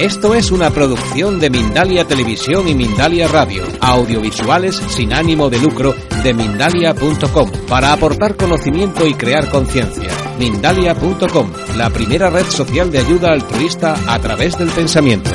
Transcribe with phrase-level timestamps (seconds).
[0.00, 5.94] Esto es una producción de Mindalia Televisión y Mindalia Radio, audiovisuales sin ánimo de lucro
[6.24, 10.08] de mindalia.com, para aportar conocimiento y crear conciencia.
[10.38, 15.28] Mindalia.com, la primera red social de ayuda altruista a través del pensamiento.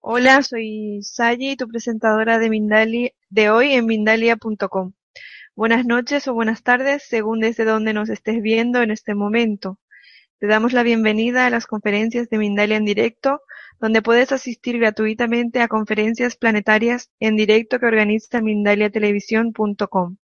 [0.00, 4.92] Hola, soy Sayi, tu presentadora de, Mindalia, de hoy en Mindalia.com.
[5.54, 9.78] Buenas noches o buenas tardes, según desde donde nos estés viendo en este momento.
[10.40, 13.40] Te damos la bienvenida a las conferencias de Mindalia en directo,
[13.78, 20.16] donde puedes asistir gratuitamente a conferencias planetarias en directo que organiza mindaliatelevisión.com.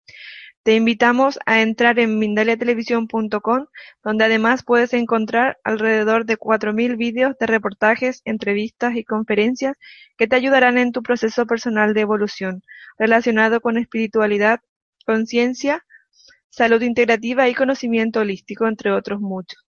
[0.64, 3.66] Te invitamos a entrar en mindaliatelevisión.com,
[4.02, 9.76] donde además puedes encontrar alrededor de 4.000 vídeos de reportajes, entrevistas y conferencias
[10.16, 12.62] que te ayudarán en tu proceso personal de evolución
[12.96, 14.60] relacionado con espiritualidad,
[15.04, 15.84] conciencia,
[16.48, 19.62] salud integrativa y conocimiento holístico, entre otros muchos.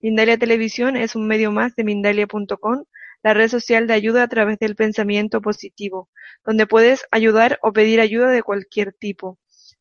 [0.00, 2.84] Mindalia Televisión es un medio más de Mindalia.com,
[3.22, 6.08] la red social de ayuda a través del pensamiento positivo,
[6.46, 9.38] donde puedes ayudar o pedir ayuda de cualquier tipo.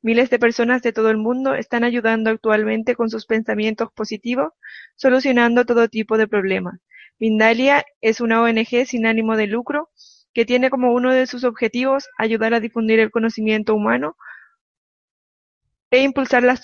[0.08, 4.54] Miles de personas de todo el mundo están ayudando actualmente con sus pensamientos positivos,
[4.96, 6.80] solucionando todo tipo de problemas.
[7.20, 9.90] Mindalia es una ONG sin ánimo de lucro
[10.34, 14.16] que tiene como uno de sus objetivos ayudar a difundir el conocimiento humano
[15.92, 16.58] e impulsar la,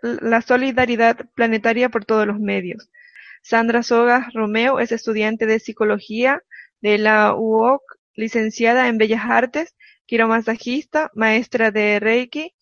[0.00, 2.88] la solidaridad planetaria por todos los medios.
[3.42, 6.42] Sandra Sogas Romeo es estudiante de psicología
[6.80, 7.82] de la UOC,
[8.14, 9.74] licenciada en Bellas Artes
[10.06, 12.54] quiromasajista, maestra de Reiki,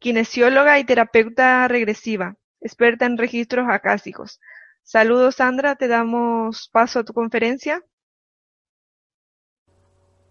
[0.00, 4.40] kinesióloga y terapeuta regresiva, experta en registros acásicos.
[4.82, 7.82] Saludos Sandra, te damos paso a tu conferencia.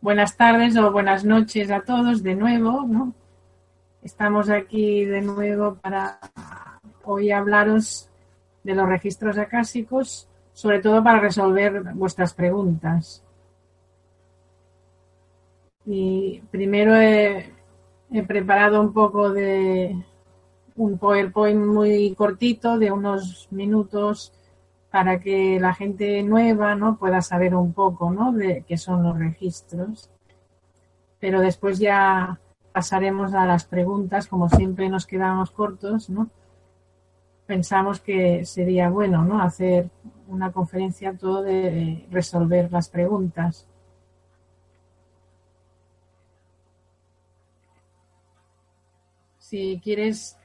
[0.02, 3.16] Buenas tardes o buenas noches a todos de nuevo, ¿no?
[4.02, 6.20] Estamos aquí de nuevo para
[7.04, 8.10] hoy hablaros
[8.64, 13.24] de los registros acásicos, sobre todo para resolver vuestras preguntas.
[15.86, 16.96] Y primero
[18.14, 19.96] he, preparado un poco de
[20.76, 24.34] un PowerPoint muy cortito de unos minutos
[24.92, 28.32] para que la gente nueva no pueda saber un poco ¿no?
[28.32, 30.10] de qué son los registros.
[31.20, 32.40] Pero después ya
[32.72, 36.30] pasaremos a las preguntas, como siempre nos quedamos cortos, ¿no?
[37.46, 39.42] Pensamos que sería bueno, ¿no?
[39.42, 39.90] Hacer
[40.28, 43.68] una conferencia todo de resolver las preguntas.
[49.54, 50.36] Si quieres,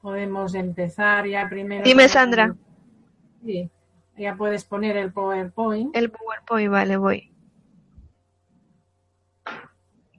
[0.00, 1.84] podemos empezar ya primero.
[1.84, 2.56] Dime, Sandra.
[3.44, 3.68] Sí,
[4.16, 5.94] ya puedes poner el PowerPoint.
[5.94, 7.30] El PowerPoint, vale, voy.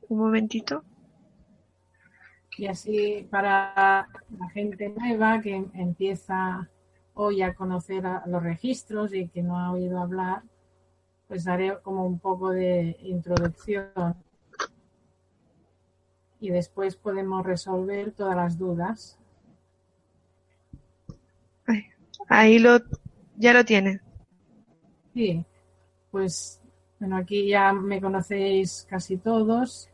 [0.10, 0.84] Un momentito.
[2.56, 4.08] Y así para
[4.38, 6.70] la gente nueva que empieza
[7.16, 10.44] hoy a conocer los registros y que no ha oído hablar,
[11.28, 13.90] pues haré como un poco de introducción
[16.40, 19.18] y después podemos resolver todas las dudas.
[22.28, 22.80] Ahí lo,
[23.38, 24.02] ya lo tiene.
[25.14, 25.44] Sí,
[26.12, 26.62] pues
[27.00, 29.90] bueno, aquí ya me conocéis casi todos.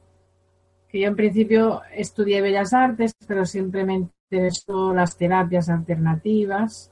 [0.90, 6.92] Que yo en principio estudié Bellas Artes, pero siempre me interesó las terapias alternativas,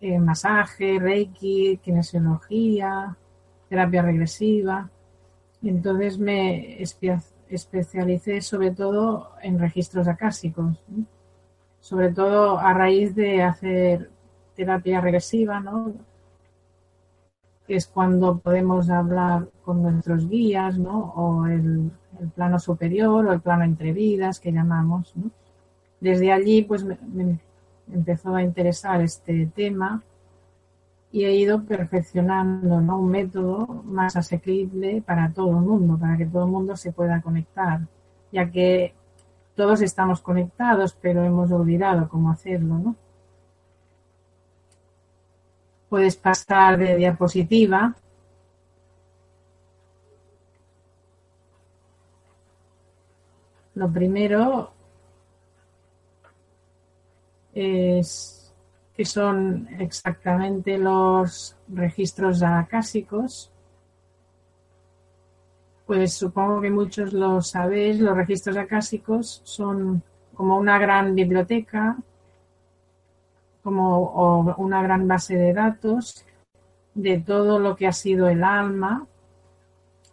[0.00, 3.16] eh, masaje, reiki, kinesiología,
[3.68, 4.90] terapia regresiva.
[5.62, 6.82] Y entonces me
[7.48, 10.82] especialicé sobre todo en registros acásicos,
[11.80, 14.10] sobre todo a raíz de hacer
[14.54, 15.92] terapia regresiva, ¿no?
[17.66, 21.12] que es cuando podemos hablar con nuestros guías, ¿no?
[21.16, 21.90] o el,
[22.34, 25.12] plano superior o el plano entre vidas que llamamos.
[26.00, 27.38] Desde allí pues me
[27.92, 30.02] empezó a interesar este tema
[31.16, 36.44] y he ido perfeccionando un método más asequible para todo el mundo, para que todo
[36.44, 37.80] el mundo se pueda conectar,
[38.30, 38.94] ya que
[39.54, 42.96] todos estamos conectados, pero hemos olvidado cómo hacerlo, ¿no?
[45.88, 47.96] Puedes pasar de diapositiva.
[53.74, 54.70] Lo primero
[57.54, 58.35] es
[58.96, 63.52] que son exactamente los registros acásicos.
[65.86, 70.02] Pues supongo que muchos lo sabéis, los registros acásicos son
[70.34, 71.96] como una gran biblioteca,
[73.62, 76.24] como una gran base de datos
[76.94, 79.06] de todo lo que ha sido el alma,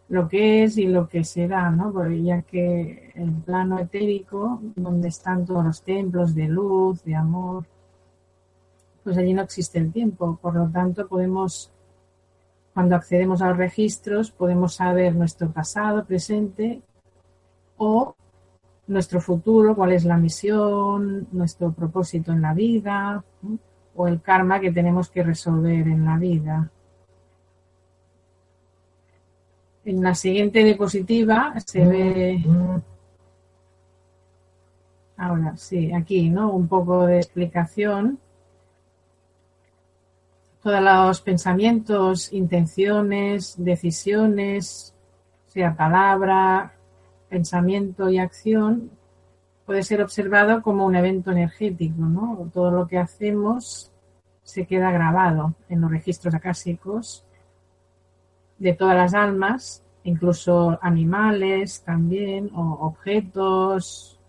[0.09, 1.93] lo que es y lo que será, ¿no?
[2.09, 7.65] ya que el plano etérico, donde están todos los templos de luz, de amor,
[9.03, 10.37] pues allí no existe el tiempo.
[10.41, 11.71] Por lo tanto, podemos,
[12.73, 16.81] cuando accedemos a los registros, podemos saber nuestro pasado, presente
[17.77, 18.15] o
[18.87, 23.23] nuestro futuro, cuál es la misión, nuestro propósito en la vida
[23.95, 26.71] o el karma que tenemos que resolver en la vida.
[29.85, 32.45] En la siguiente diapositiva se ve.
[35.17, 36.51] Ahora sí, aquí, ¿no?
[36.51, 38.19] Un poco de explicación.
[40.63, 44.95] Todos los pensamientos, intenciones, decisiones,
[45.45, 46.73] sea palabra,
[47.27, 48.89] pensamiento y acción,
[49.65, 52.49] puede ser observado como un evento energético, ¿no?
[52.53, 53.91] Todo lo que hacemos
[54.43, 57.25] se queda grabado en los registros acásicos
[58.57, 64.19] de todas las almas, incluso animales también, o objetos,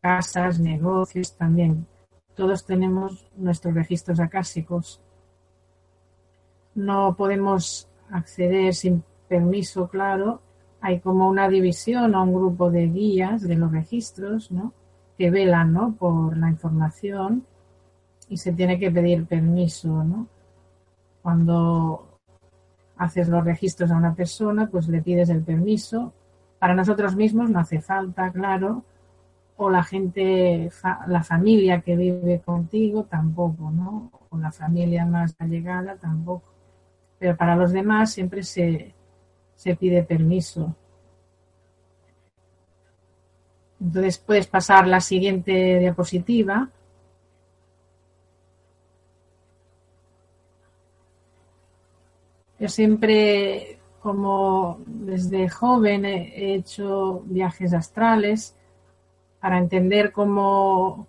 [0.00, 1.86] casas, negocios también.
[2.34, 5.00] Todos tenemos nuestros registros acásicos.
[6.74, 10.40] No podemos acceder sin permiso, claro.
[10.80, 14.72] Hay como una división o un grupo de guías de los registros, ¿no?
[15.18, 15.92] Que velan, ¿no?
[15.92, 17.44] Por la información
[18.30, 20.28] y se tiene que pedir permiso, ¿no?
[21.20, 22.18] Cuando
[22.96, 26.12] haces los registros a una persona, pues le pides el permiso.
[26.58, 28.84] Para nosotros mismos no hace falta, claro,
[29.56, 30.70] o la gente,
[31.08, 34.10] la familia que vive contigo tampoco, ¿no?
[34.30, 36.49] O la familia más allegada tampoco.
[37.20, 38.94] Pero para los demás siempre se,
[39.54, 40.74] se pide permiso.
[43.78, 46.70] Entonces puedes pasar la siguiente diapositiva.
[52.58, 58.56] Yo siempre, como desde joven, he hecho viajes astrales
[59.40, 61.06] para entender cómo,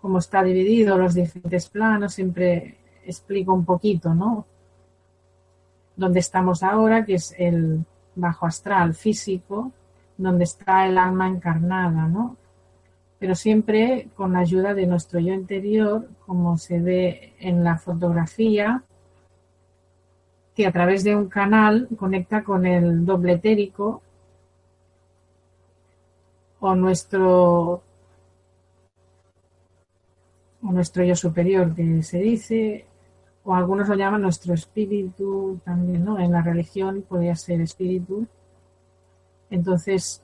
[0.00, 2.14] cómo está dividido los diferentes planos.
[2.14, 4.46] Siempre explico un poquito, ¿no?
[5.98, 7.84] Dónde estamos ahora, que es el
[8.14, 9.72] bajo astral físico,
[10.16, 12.36] donde está el alma encarnada, ¿no?
[13.18, 18.84] Pero siempre con la ayuda de nuestro yo interior, como se ve en la fotografía,
[20.54, 24.02] que a través de un canal conecta con el doble etérico
[26.60, 27.82] o nuestro
[30.62, 32.87] o nuestro yo superior que se dice
[33.48, 36.18] o algunos lo llaman nuestro espíritu también, ¿no?
[36.18, 38.26] En la religión podría ser espíritu.
[39.48, 40.22] Entonces,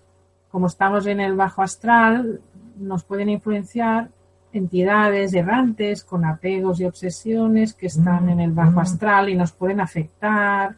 [0.51, 2.43] como estamos en el bajo astral,
[2.77, 4.11] nos pueden influenciar
[4.53, 9.81] entidades errantes con apegos y obsesiones que están en el bajo astral y nos pueden
[9.81, 10.77] afectar,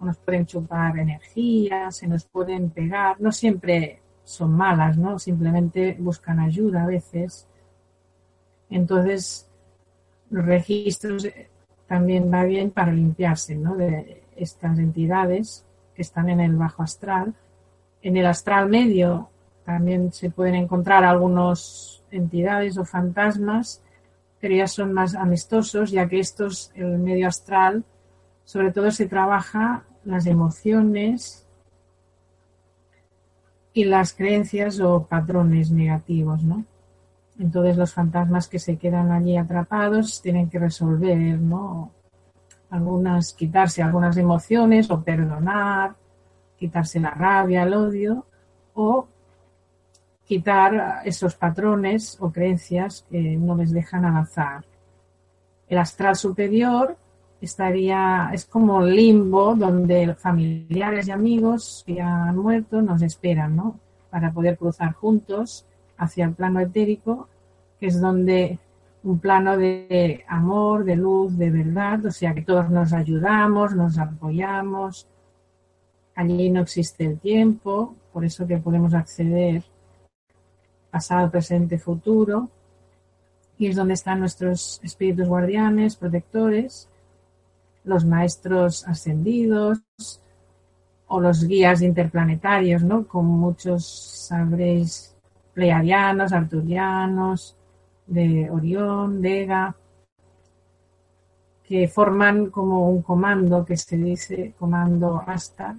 [0.00, 3.20] o nos pueden chupar energía, se nos pueden pegar.
[3.20, 5.20] No siempre son malas, ¿no?
[5.20, 7.46] Simplemente buscan ayuda a veces.
[8.70, 9.48] Entonces,
[10.30, 11.28] los registros
[11.86, 13.76] también va bien para limpiarse, ¿no?
[13.76, 17.34] De estas entidades que están en el bajo astral.
[18.02, 19.30] En el astral medio
[19.64, 23.82] también se pueden encontrar algunos entidades o fantasmas,
[24.40, 27.84] pero ya son más amistosos, ya que estos, el medio astral,
[28.44, 31.46] sobre todo se trabaja las emociones
[33.72, 36.64] y las creencias o patrones negativos, ¿no?
[37.38, 41.92] Entonces los fantasmas que se quedan allí atrapados tienen que resolver, ¿no?
[42.70, 45.94] Algunas, quitarse algunas emociones o perdonar,
[46.58, 48.26] quitarse la rabia, el odio,
[48.74, 49.06] o
[50.24, 54.64] quitar esos patrones o creencias que no les dejan avanzar.
[55.68, 56.96] El astral superior
[57.40, 63.78] estaría, es como limbo donde familiares y amigos que ya han muerto nos esperan, ¿no?
[64.10, 65.66] Para poder cruzar juntos
[65.98, 67.28] hacia el plano etérico,
[67.78, 68.58] que es donde
[69.02, 73.98] un plano de amor, de luz, de verdad, o sea que todos nos ayudamos, nos
[73.98, 75.06] apoyamos.
[76.14, 79.62] Allí no existe el tiempo, por eso que podemos acceder
[80.90, 82.48] pasado, presente, futuro,
[83.58, 86.88] y es donde están nuestros espíritus guardianes, protectores,
[87.84, 89.82] los maestros ascendidos
[91.06, 93.06] o los guías interplanetarios, ¿no?
[93.06, 95.15] Como muchos sabréis,
[95.56, 97.56] pleiadianos, arturianos,
[98.06, 99.74] de Orión, Vega,
[101.66, 105.74] que forman como un comando que se dice comando Asta,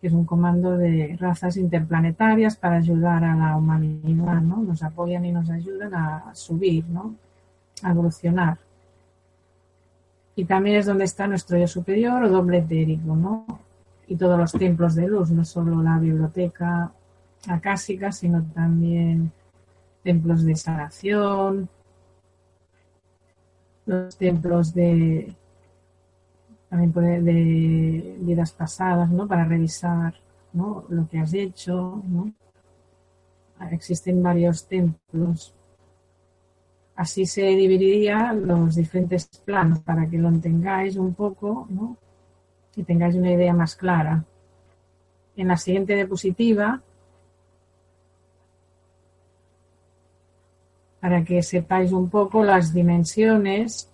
[0.00, 4.56] que es un comando de razas interplanetarias para ayudar a la humanidad, ¿no?
[4.56, 7.14] Nos apoyan y nos ayudan a subir, ¿no?
[7.84, 8.58] A evolucionar.
[10.34, 13.46] Y también es donde está nuestro yo superior o doble etérico, ¿no?
[14.10, 16.90] y todos los templos de luz, no solo la biblioteca
[17.48, 19.32] acásica, sino también
[20.02, 21.68] templos de sanación,
[23.86, 25.34] los templos de
[26.68, 29.26] también de vidas pasadas, ¿no?
[29.26, 30.14] Para revisar
[30.52, 30.84] ¿no?
[30.88, 32.32] lo que has hecho, ¿no?
[33.72, 35.52] Existen varios templos.
[36.94, 41.96] Así se dividiría los diferentes planos para que lo entendáis un poco, ¿no?
[42.76, 44.24] Y tengáis una idea más clara.
[45.36, 46.80] En la siguiente diapositiva
[51.00, 53.90] para que sepáis un poco las dimensiones.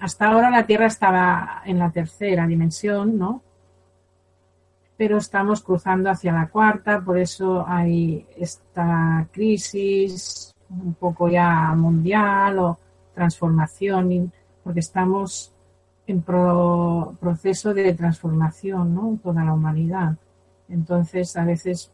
[0.00, 3.42] hasta ahora la Tierra estaba en la tercera dimensión, ¿no?
[4.96, 12.58] Pero estamos cruzando hacia la cuarta, por eso hay esta crisis un poco ya mundial
[12.58, 12.78] o
[13.14, 14.32] transformación,
[14.62, 15.52] porque estamos
[16.06, 19.18] en proceso de transformación, ¿no?
[19.22, 20.16] Toda la humanidad.
[20.68, 21.90] Entonces, a veces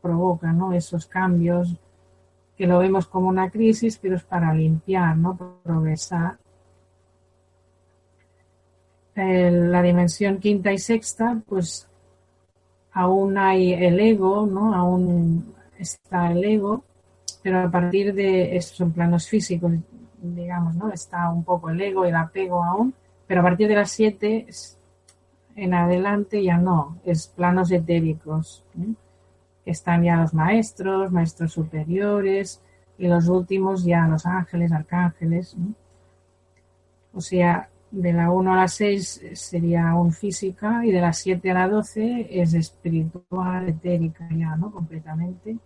[0.00, 0.72] provoca, ¿no?
[0.72, 1.76] Esos cambios
[2.60, 5.34] que lo vemos como una crisis, pero es para limpiar, ¿no?
[5.62, 6.36] Progresar.
[9.16, 11.88] la dimensión quinta y sexta, pues
[12.92, 14.74] aún hay el ego, ¿no?
[14.74, 16.84] Aún está el ego,
[17.42, 19.72] pero a partir de estos son planos físicos,
[20.20, 20.92] digamos, ¿no?
[20.92, 22.92] Está un poco el ego, el apego aún,
[23.26, 24.46] pero a partir de las siete
[25.56, 28.62] en adelante ya no, es planos etéricos.
[28.78, 28.92] ¿eh?
[29.64, 32.60] Están ya los maestros, maestros superiores
[32.98, 35.56] y los últimos ya los ángeles, arcángeles.
[37.12, 41.50] O sea, de la 1 a la 6 sería un física y de la 7
[41.50, 44.70] a la 12 es espiritual, etérica ya, ¿no?
[44.70, 45.56] Completamente.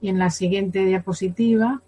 [0.00, 1.82] Y en la siguiente diapositiva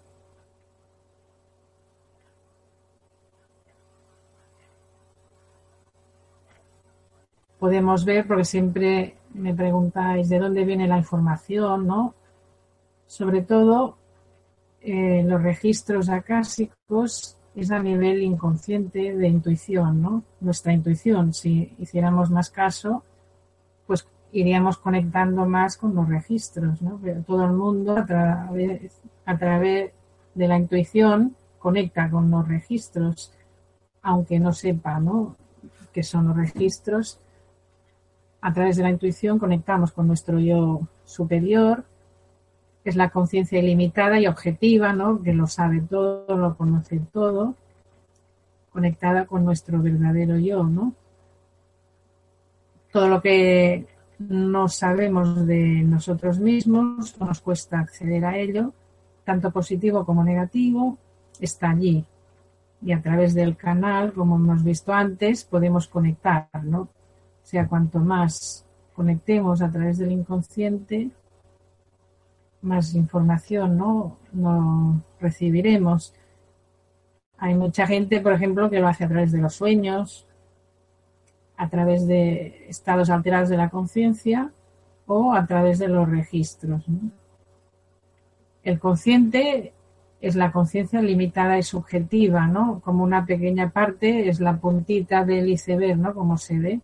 [7.59, 12.13] podemos ver, porque siempre me preguntáis de dónde viene la información, ¿no?
[13.05, 13.97] Sobre todo,
[14.81, 20.23] eh, los registros acásicos es a nivel inconsciente de intuición, ¿no?
[20.41, 23.03] Nuestra intuición, si hiciéramos más caso,
[23.85, 26.99] pues iríamos conectando más con los registros, ¿no?
[27.25, 29.91] Todo el mundo a través, a través
[30.35, 33.33] de la intuición conecta con los registros,
[34.01, 35.35] aunque no sepa, ¿no?
[35.97, 37.19] qué son los registros
[38.41, 41.85] a través de la intuición conectamos con nuestro yo superior,
[42.83, 45.21] que es la conciencia ilimitada y objetiva, ¿no?
[45.21, 47.55] que lo sabe todo, lo conoce todo,
[48.71, 50.93] conectada con nuestro verdadero yo, ¿no?
[52.91, 53.87] Todo lo que
[54.19, 58.73] no sabemos de nosotros mismos, nos cuesta acceder a ello,
[59.23, 60.97] tanto positivo como negativo,
[61.39, 62.05] está allí.
[62.81, 66.87] Y a través del canal, como hemos visto antes, podemos conectar, ¿no?
[67.47, 71.11] O sea, cuanto más conectemos a través del inconsciente,
[72.61, 74.17] más información ¿no?
[75.21, 76.13] recibiremos.
[77.37, 80.27] Hay mucha gente, por ejemplo, que lo hace a través de los sueños,
[81.55, 84.51] a través de estados alterados de la conciencia
[85.05, 86.83] o a través de los registros.
[88.61, 89.71] El consciente
[90.19, 92.81] es la conciencia limitada y subjetiva, ¿no?
[92.81, 96.13] Como una pequeña parte es la puntita del iceberg, ¿no?
[96.13, 96.81] Como se ve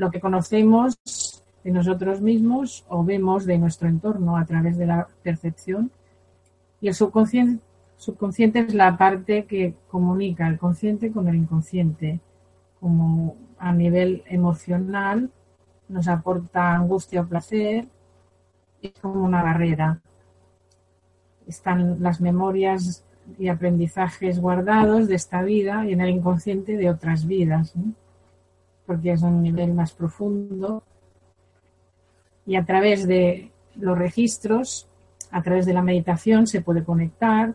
[0.00, 0.98] lo que conocemos
[1.62, 5.90] de nosotros mismos o vemos de nuestro entorno a través de la percepción.
[6.80, 7.60] Y el subconsciente,
[8.60, 12.18] es la parte que comunica el consciente con el inconsciente,
[12.80, 15.30] como a nivel emocional
[15.88, 17.86] nos aporta angustia o placer,
[18.80, 20.00] es como una barrera.
[21.46, 23.04] Están las memorias
[23.38, 27.74] y aprendizajes guardados de esta vida y en el inconsciente de otras vidas
[28.90, 30.82] porque es un nivel más profundo.
[32.44, 34.88] Y a través de los registros,
[35.30, 37.54] a través de la meditación, se puede conectar,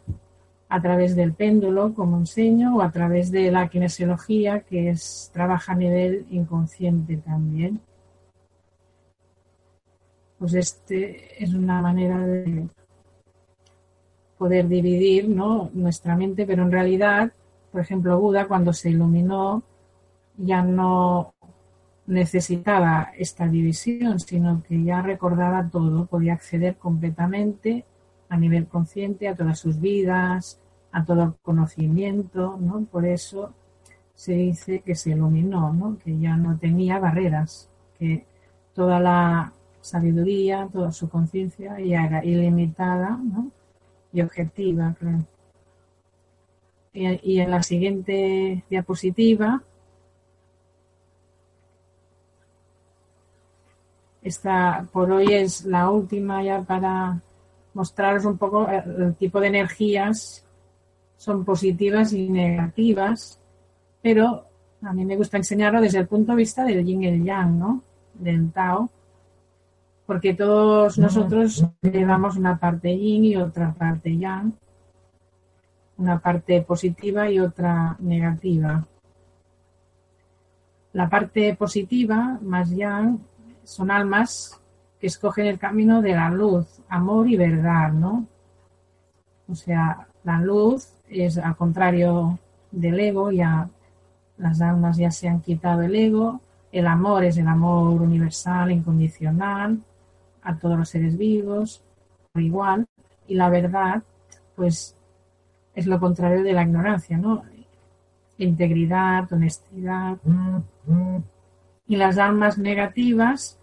[0.69, 5.73] a través del péndulo, como enseño, o a través de la kinesiología, que es, trabaja
[5.73, 7.81] a nivel inconsciente también.
[10.39, 12.69] Pues este es una manera de
[14.37, 15.69] poder dividir ¿no?
[15.73, 17.33] nuestra mente, pero en realidad,
[17.73, 19.63] por ejemplo, Buda cuando se iluminó
[20.37, 21.33] ya no
[22.07, 27.85] necesitaba esta división, sino que ya recordaba todo, podía acceder completamente
[28.29, 30.59] a nivel consciente a todas sus vidas,
[30.91, 32.85] a todo el conocimiento, ¿no?
[32.85, 33.53] Por eso
[34.13, 35.97] se dice que se iluminó, ¿no?
[35.97, 38.25] Que ya no tenía barreras, que
[38.73, 43.51] toda la sabiduría, toda su conciencia ya era ilimitada, ¿no?
[44.13, 44.95] Y objetiva,
[46.93, 49.61] Y, y en la siguiente diapositiva
[54.25, 57.21] esta por hoy es la última ya para
[57.75, 60.43] mostraros un poco el tipo de energías
[61.15, 63.39] son positivas y negativas,
[64.01, 64.45] pero
[64.81, 67.59] a mí me gusta enseñarlo desde el punto de vista del yin y el yang,
[67.59, 67.81] ¿no?
[68.15, 68.89] Del Tao,
[70.07, 74.53] porque todos nosotros llevamos una parte yin y otra parte yang,
[75.97, 78.85] una parte positiva y otra negativa.
[80.93, 83.19] La parte positiva, más yang,
[83.65, 84.59] son almas
[84.99, 88.25] que escogen el camino de la luz, amor y verdad, ¿no?
[89.47, 92.39] O sea, la luz es al contrario
[92.71, 93.69] del ego, ya
[94.37, 96.41] las almas ya se han quitado el ego,
[96.71, 99.79] el amor es el amor universal, incondicional,
[100.41, 101.81] a todos los seres vivos,
[102.31, 102.85] por igual,
[103.27, 104.03] y la verdad,
[104.55, 104.95] pues
[105.73, 107.43] es lo contrario de la ignorancia, ¿no?
[108.37, 110.17] Integridad, honestidad.
[111.87, 113.59] Y las almas negativas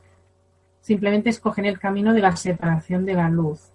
[0.81, 3.71] simplemente escogen el camino de la separación de la luz.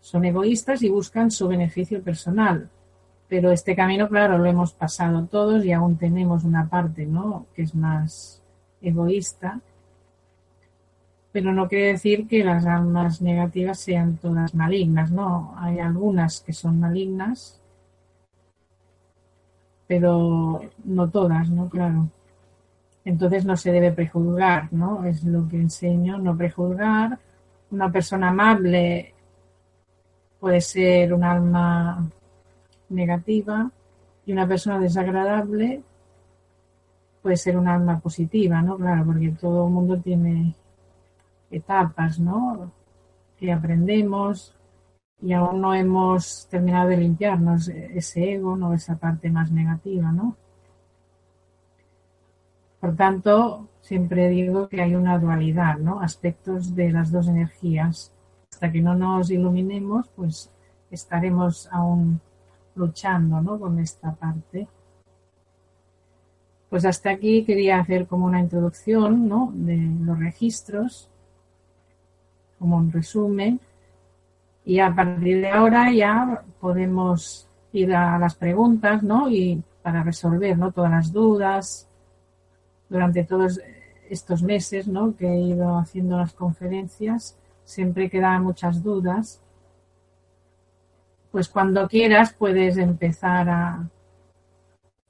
[0.00, 2.70] Son egoístas y buscan su beneficio personal.
[3.28, 7.46] Pero este camino, claro, lo hemos pasado todos y aún tenemos una parte, ¿no?
[7.54, 8.40] Que es más
[8.80, 9.60] egoísta.
[11.32, 15.54] Pero no quiere decir que las almas negativas sean todas malignas, ¿no?
[15.58, 17.60] Hay algunas que son malignas,
[19.86, 21.68] pero no todas, ¿no?
[21.68, 22.08] Claro.
[23.06, 25.04] Entonces no se debe prejuzgar, ¿no?
[25.04, 27.20] Es lo que enseño, no prejuzgar.
[27.70, 29.14] Una persona amable
[30.40, 32.04] puede ser un alma
[32.88, 33.70] negativa
[34.26, 35.84] y una persona desagradable
[37.22, 38.76] puede ser un alma positiva, ¿no?
[38.76, 40.56] Claro, porque todo el mundo tiene
[41.48, 42.72] etapas, ¿no?
[43.38, 44.52] Que aprendemos
[45.22, 48.74] y aún no hemos terminado de limpiarnos ese ego, ¿no?
[48.74, 50.36] Esa parte más negativa, ¿no?
[52.86, 56.00] Por tanto, siempre digo que hay una dualidad, ¿no?
[56.00, 58.12] Aspectos de las dos energías.
[58.52, 60.52] Hasta que no nos iluminemos, pues
[60.88, 62.20] estaremos aún
[62.76, 63.58] luchando, ¿no?
[63.58, 64.68] Con esta parte.
[66.70, 69.50] Pues hasta aquí quería hacer como una introducción, ¿no?
[69.52, 71.10] De los registros,
[72.60, 73.58] como un resumen.
[74.64, 79.28] Y a partir de ahora ya podemos ir a las preguntas, ¿no?
[79.28, 80.70] Y para resolver, ¿no?
[80.70, 81.85] Todas las dudas,
[82.88, 83.60] durante todos
[84.08, 85.16] estos meses ¿no?
[85.16, 89.40] que he ido haciendo las conferencias, siempre quedan muchas dudas.
[91.30, 93.88] Pues cuando quieras puedes empezar a,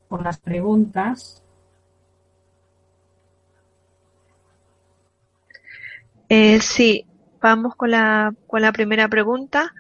[0.08, 1.42] con las preguntas.
[6.28, 7.06] Eh, sí,
[7.40, 9.72] vamos con la, con la primera pregunta.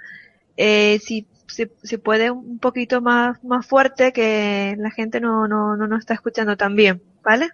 [0.56, 5.86] Eh, si, si, puede un poquito más, más fuerte que la gente no, no, no
[5.88, 7.50] nos está escuchando tan bien, ¿vale?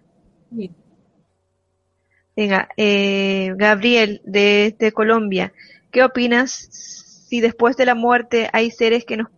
[2.35, 5.53] Venga, eh, Gabriel de, Colombia,
[5.91, 9.29] ¿qué opinas si después de la muerte hay seres que nos,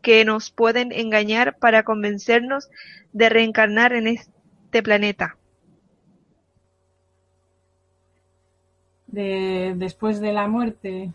[0.00, 2.68] que nos pueden engañar para convencernos
[3.12, 5.36] de reencarnar en este planeta?
[9.08, 11.10] De, después de la muerte,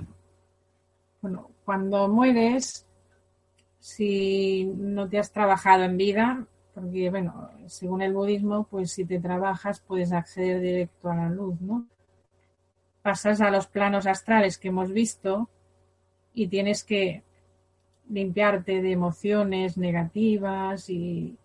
[1.22, 2.86] bueno, cuando mueres,
[3.80, 6.46] si no te has trabajado en vida,
[6.82, 11.62] porque bueno, según el budismo, pues si te trabajas puedes acceder directo a la luz,
[11.62, 11.86] ¿no?
[13.04, 15.48] Pasas a los planos astrales que hemos visto
[16.34, 17.22] y tienes que
[18.10, 21.38] limpiarte de emociones negativas y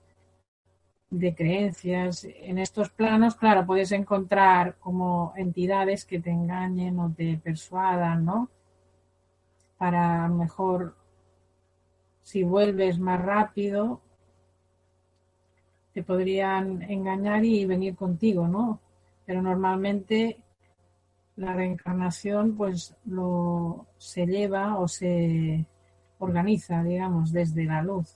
[1.11, 2.25] de creencias.
[2.25, 8.49] En estos planos, claro, puedes encontrar como entidades que te engañen o te persuadan, ¿no?
[9.77, 10.97] Para mejor,
[12.23, 14.01] si vuelves más rápido,
[15.97, 18.81] te podrían engañar y venir contigo, ¿no?
[19.25, 20.37] Pero normalmente
[21.37, 25.65] la reencarnación pues lo se lleva o se
[26.19, 28.15] organiza, digamos, desde la luz.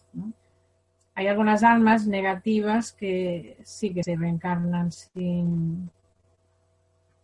[1.15, 5.91] Hay algunas almas negativas que sí que se reencarnan sin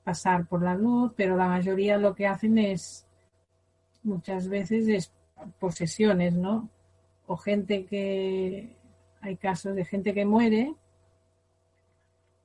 [0.04, 3.06] pasar por la luz, pero la mayoría lo que hacen es
[4.02, 5.12] muchas veces es
[5.58, 6.70] posesiones, ¿no?
[7.26, 8.74] O gente que
[9.20, 10.74] hay casos de gente que muere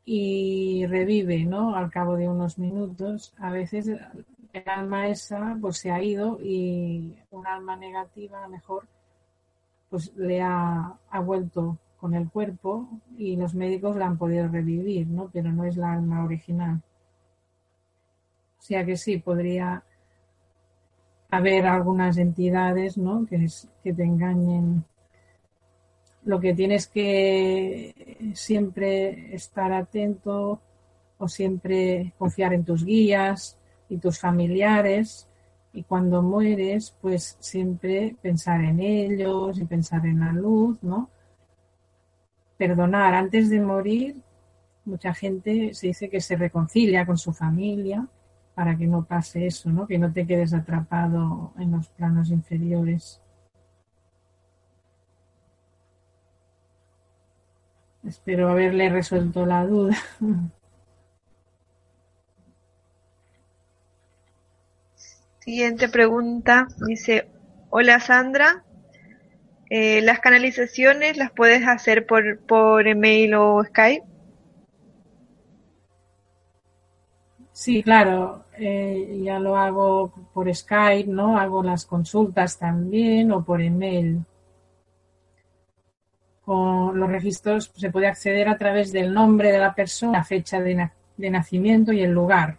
[0.05, 1.75] y revive, ¿no?
[1.75, 3.33] Al cabo de unos minutos.
[3.37, 8.49] A veces el alma esa pues se ha ido y un alma negativa a lo
[8.49, 8.87] mejor
[9.89, 15.07] pues le ha, ha vuelto con el cuerpo y los médicos la han podido revivir,
[15.07, 15.29] ¿no?
[15.31, 16.81] Pero no es la alma original.
[18.57, 19.83] O sea que sí, podría
[21.29, 23.25] haber algunas entidades, ¿no?
[23.25, 23.47] Que,
[23.83, 24.83] que te engañen
[26.23, 30.61] lo que tienes que siempre estar atento
[31.17, 33.57] o siempre confiar en tus guías
[33.89, 35.27] y tus familiares
[35.73, 41.09] y cuando mueres pues siempre pensar en ellos y pensar en la luz, ¿no?
[42.57, 44.21] Perdonar antes de morir,
[44.85, 48.07] mucha gente se dice que se reconcilia con su familia
[48.53, 49.87] para que no pase eso, ¿no?
[49.87, 53.21] Que no te quedes atrapado en los planos inferiores.
[58.03, 59.95] Espero haberle resuelto la duda.
[65.39, 66.67] Siguiente pregunta.
[66.87, 67.29] Dice,
[67.69, 68.63] hola Sandra,
[69.69, 74.05] eh, ¿las canalizaciones las puedes hacer por, por email o Skype?
[77.53, 81.37] Sí, claro, eh, ya lo hago por Skype, ¿no?
[81.37, 84.25] Hago las consultas también o por email.
[86.43, 90.59] Con los registros se puede acceder a través del nombre de la persona, la fecha
[90.59, 92.57] de, de nacimiento y el lugar.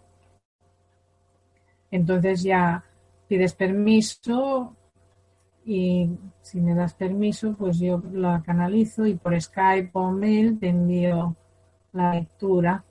[1.90, 2.85] Entonces ya
[3.29, 4.77] pides permiso
[5.64, 10.68] y si me das permiso, pues yo la canalizo y por Skype o mail te
[10.68, 11.37] envío
[11.92, 12.85] la lectura.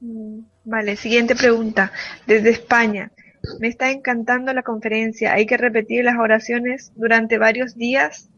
[0.00, 1.92] Mm, vale, siguiente pregunta.
[2.26, 3.10] Desde España.
[3.60, 5.32] Me está encantando la conferencia.
[5.32, 8.28] ¿Hay que repetir las oraciones durante varios días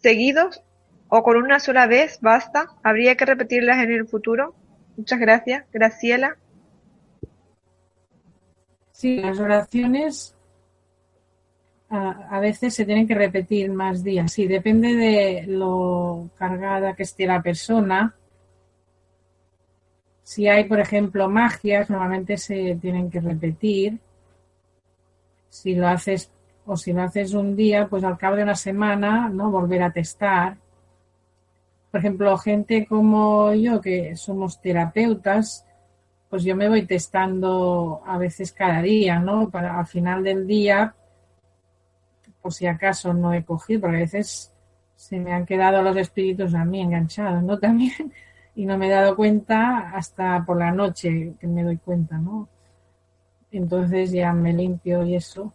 [0.00, 0.62] seguidos
[1.08, 2.68] o con una sola vez basta?
[2.82, 4.54] ¿Habría que repetirlas en el futuro?
[4.96, 5.64] Muchas gracias.
[5.72, 6.36] Graciela.
[8.92, 10.36] Sí, las oraciones
[11.88, 14.32] a, veces se tienen que repetir más días.
[14.32, 18.14] Sí, depende de lo cargada que esté la persona.
[20.22, 23.98] Si hay, por ejemplo, magias, normalmente se tienen que repetir.
[25.62, 26.30] Si lo haces
[26.64, 29.50] o si lo haces un día, pues al cabo de una semana, ¿no?
[29.50, 30.56] Volver a testar
[31.96, 35.64] por ejemplo, gente como yo, que somos terapeutas,
[36.28, 39.48] pues yo me voy testando a veces cada día, ¿no?
[39.48, 40.94] Para al final del día,
[42.42, 44.52] por si acaso no he cogido, porque a veces
[44.94, 47.58] se me han quedado los espíritus a mí enganchados, ¿no?
[47.60, 48.12] También,
[48.54, 52.46] y no me he dado cuenta hasta por la noche que me doy cuenta, ¿no?
[53.56, 55.52] Entonces ya me limpio y eso.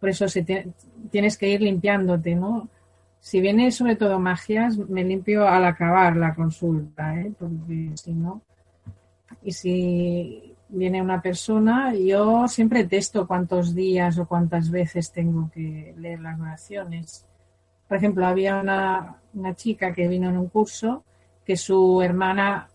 [0.00, 0.44] Por eso se
[1.10, 2.68] tienes que ir limpiándote, ¿no?
[3.20, 7.32] Si viene sobre todo magias, me limpio al acabar la consulta, ¿eh?
[7.38, 8.42] porque si no.
[9.42, 15.94] Y si viene una persona, yo siempre testo cuántos días o cuántas veces tengo que
[15.98, 17.24] leer las oraciones.
[17.88, 21.04] Por ejemplo, había una, una chica que vino en un curso
[21.44, 22.68] que su hermana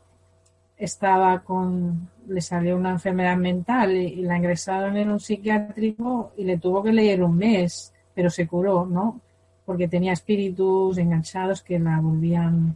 [0.83, 6.57] estaba con, le salió una enfermedad mental y, la ingresaron en un psiquiátrico y le
[6.57, 9.21] tuvo que leer un mes, pero se curó, ¿no?
[9.65, 12.75] porque tenía espíritus enganchados que la volvían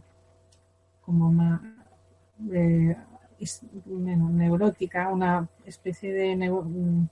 [1.02, 1.60] como más
[2.50, 2.96] eh,
[3.86, 7.08] neurótica, una especie de mm,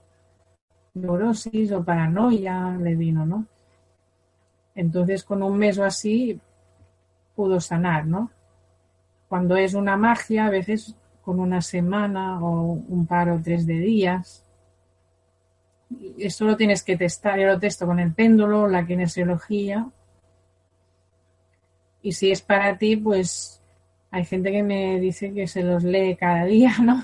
[0.95, 3.47] neurosis o paranoia le vino, ¿no?
[4.75, 6.41] Entonces, con un mes o así
[7.37, 8.31] pudo sanar, ¿no?
[9.29, 13.79] Cuando es una magia, a veces con una semana o un par o tres de
[13.79, 14.45] días,
[16.19, 17.39] esto lo tienes que testar.
[17.39, 19.89] Yo lo testo con el péndulo, la kinesiología.
[22.03, 23.63] Y si es para ti, pues
[24.11, 27.03] hay gente que me dice que se los lee cada día, ¿no?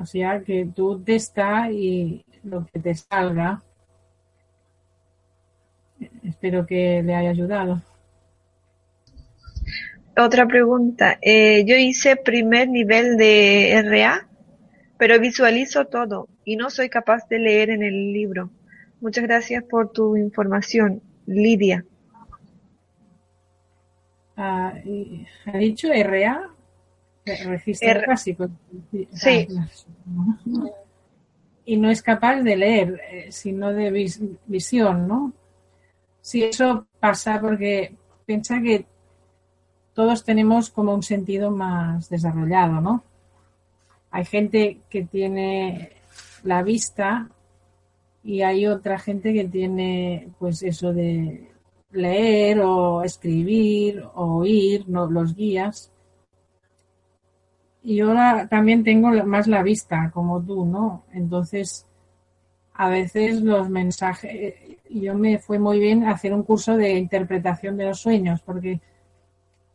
[0.00, 3.62] O sea, que tú testa y lo que te salga.
[6.22, 7.82] Espero que le haya ayudado.
[10.18, 11.18] Otra pregunta.
[11.22, 14.28] Eh, yo hice primer nivel de RA
[14.98, 18.50] pero visualizo todo y no soy capaz de leer en el libro.
[19.00, 21.84] Muchas gracias por tu información, Lidia.
[24.36, 24.74] Ah,
[25.46, 26.50] ¿Ha dicho RA?
[27.24, 28.50] Registro básico.
[29.12, 29.46] Sí.
[29.56, 29.68] Ah,
[31.64, 33.90] y no es capaz de leer, eh, sino de
[34.46, 35.32] visión, ¿no?
[36.20, 37.94] Sí, eso pasa porque
[38.26, 38.86] piensa que
[39.98, 43.02] todos tenemos como un sentido más desarrollado, ¿no?
[44.12, 45.90] hay gente que tiene
[46.44, 47.28] la vista
[48.22, 51.50] y hay otra gente que tiene pues eso de
[51.90, 55.90] leer o escribir o oír los guías.
[57.82, 58.14] Y yo
[58.48, 61.02] también tengo más la vista como tú, ¿no?
[61.12, 61.88] Entonces,
[62.72, 64.54] a veces los mensajes,
[64.88, 68.80] yo me fue muy bien hacer un curso de interpretación de los sueños, porque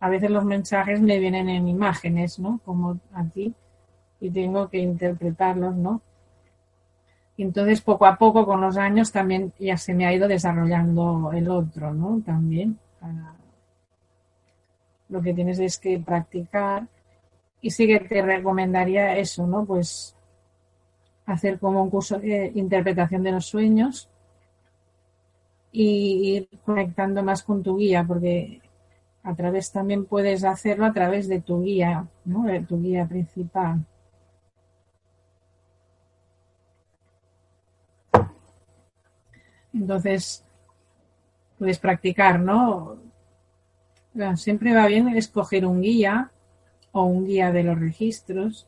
[0.03, 2.59] a veces los mensajes me vienen en imágenes, ¿no?
[2.65, 3.53] Como a ti
[4.19, 6.01] y tengo que interpretarlos, ¿no?
[7.37, 11.47] Entonces, poco a poco, con los años, también ya se me ha ido desarrollando el
[11.47, 12.21] otro, ¿no?
[12.25, 12.77] También.
[15.07, 16.85] Lo que tienes es que practicar.
[17.61, 19.63] Y sí que te recomendaría eso, ¿no?
[19.63, 20.17] Pues
[21.25, 24.09] hacer como un curso de interpretación de los sueños
[25.71, 28.59] y ir conectando más con tu guía, porque
[29.23, 32.43] a través también puedes hacerlo a través de tu guía, ¿no?
[32.43, 33.85] De tu guía principal.
[39.73, 40.45] Entonces,
[41.57, 42.97] puedes practicar, ¿no?
[44.35, 46.29] siempre va bien escoger un guía
[46.91, 48.67] o un guía de los registros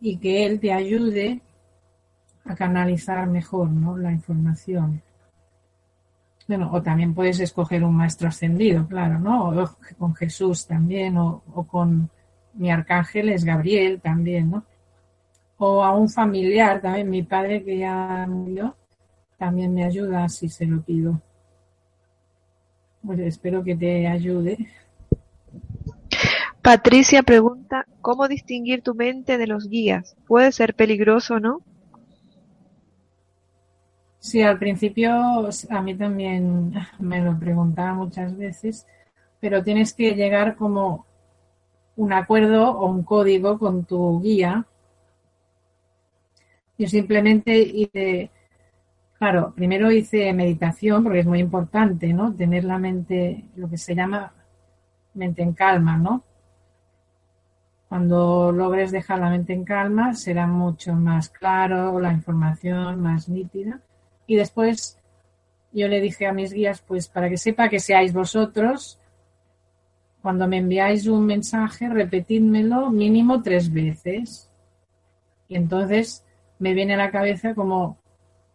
[0.00, 1.40] y que él te ayude
[2.44, 3.96] a canalizar mejor, ¿no?
[3.96, 5.02] La información.
[6.46, 9.48] Bueno, o también puedes escoger un maestro ascendido, claro, ¿no?
[9.48, 12.10] O con Jesús también, o, o con
[12.54, 14.64] mi arcángel es Gabriel también, ¿no?
[15.56, 18.76] O a un familiar también, mi padre que ya murió,
[19.38, 21.20] también me ayuda si se lo pido.
[23.04, 24.58] Pues espero que te ayude.
[26.62, 30.16] Patricia pregunta, ¿cómo distinguir tu mente de los guías?
[30.26, 31.60] ¿Puede ser peligroso, no?
[34.24, 35.12] Sí, al principio
[35.68, 38.86] a mí también me lo preguntaba muchas veces,
[39.38, 41.04] pero tienes que llegar como
[41.96, 44.66] un acuerdo o un código con tu guía.
[46.78, 48.30] Yo simplemente hice
[49.18, 52.34] Claro, primero hice meditación porque es muy importante, ¿no?
[52.34, 54.32] Tener la mente, lo que se llama
[55.14, 56.24] mente en calma, ¿no?
[57.88, 63.80] Cuando logres dejar la mente en calma, será mucho más claro, la información más nítida.
[64.26, 64.98] Y después
[65.72, 68.98] yo le dije a mis guías, pues para que sepa que seáis vosotros,
[70.22, 74.48] cuando me enviáis un mensaje, repetidmelo mínimo tres veces.
[75.48, 76.24] Y entonces
[76.58, 77.98] me viene a la cabeza como,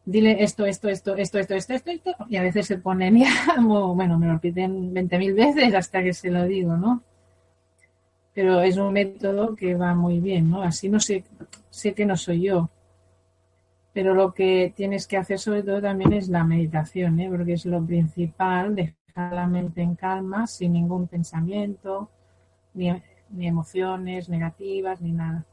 [0.06, 2.16] dile esto, esto, esto, esto, esto, esto, esto, esto.
[2.30, 3.30] Y a veces se ponen ya,
[3.62, 7.04] bueno, me lo repiten 20.000 veces hasta que se lo digo, ¿no?
[8.34, 10.64] Pero es un método que va muy bien, ¿no?
[10.64, 11.24] Así no sé,
[11.70, 12.70] sé que no soy yo
[14.00, 17.28] pero lo que tienes que hacer sobre todo también es la meditación, ¿eh?
[17.30, 22.10] Porque es lo principal, dejar la mente en calma, sin ningún pensamiento,
[22.74, 22.94] ni,
[23.30, 25.44] ni emociones negativas, ni nada.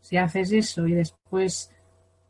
[0.00, 1.70] Si haces eso y después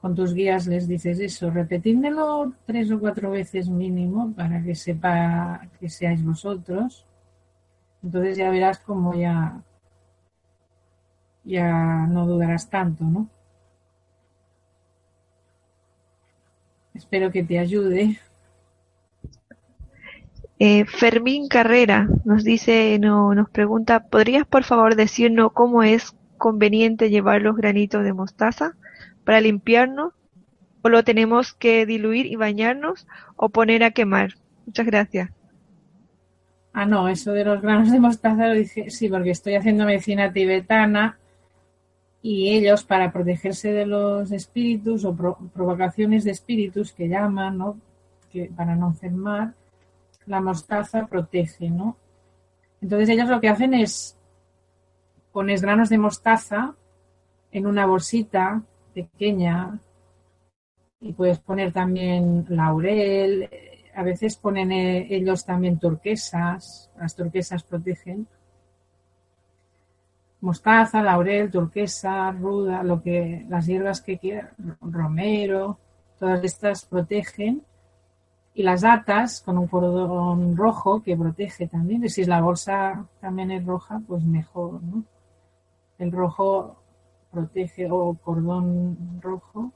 [0.01, 5.61] con tus guías les dices eso, repetidmelo tres o cuatro veces mínimo para que sepa
[5.79, 7.07] que seáis vosotros.
[8.03, 9.63] Entonces ya verás como ya,
[11.45, 13.29] ya no dudarás tanto, ¿no?
[16.99, 18.19] Espero que te ayude.
[20.59, 27.09] Eh, Fermín Carrera nos dice, no, nos pregunta, ¿podrías por favor decirnos cómo es conveniente
[27.09, 28.75] llevar los granitos de mostaza?
[29.29, 30.15] para limpiarnos
[30.81, 33.07] o lo tenemos que diluir y bañarnos
[33.37, 34.37] o poner a quemar.
[34.65, 35.29] Muchas gracias.
[36.73, 40.33] Ah, no, eso de los granos de mostaza lo dije, sí, porque estoy haciendo medicina
[40.33, 41.19] tibetana
[42.23, 47.81] y ellos para protegerse de los espíritus o provocaciones de espíritus que llaman, ¿no?
[48.31, 49.55] Que para no enfermar,
[50.27, 51.97] la mostaza protege, ¿no?
[52.81, 54.17] Entonces ellos lo que hacen es
[55.33, 56.75] pones granos de mostaza
[57.53, 58.63] en una bolsita
[58.95, 59.79] pequeña
[61.01, 63.49] y puedes poner también laurel.
[63.95, 68.27] A veces ponen eh, ellos también turquesas, las turquesas protegen.
[70.41, 75.79] Mostaza, laurel, turquesa, ruda, lo que las hierbas que quieran, romero,
[76.19, 77.63] todas estas protegen.
[78.55, 82.05] Y las atas con un cordón rojo que protege también.
[82.05, 85.05] Y si la bolsa también es roja, pues mejor, ¿no?
[85.99, 86.77] El rojo
[87.31, 89.73] protege o cordón rojo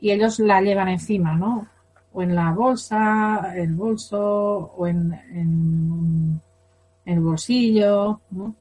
[0.00, 1.66] y ellos la llevan encima, ¿no?
[2.12, 6.40] O en la bolsa, el bolso o en, en,
[7.04, 8.54] el bolsillo, ¿no?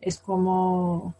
[0.00, 1.14] Es como,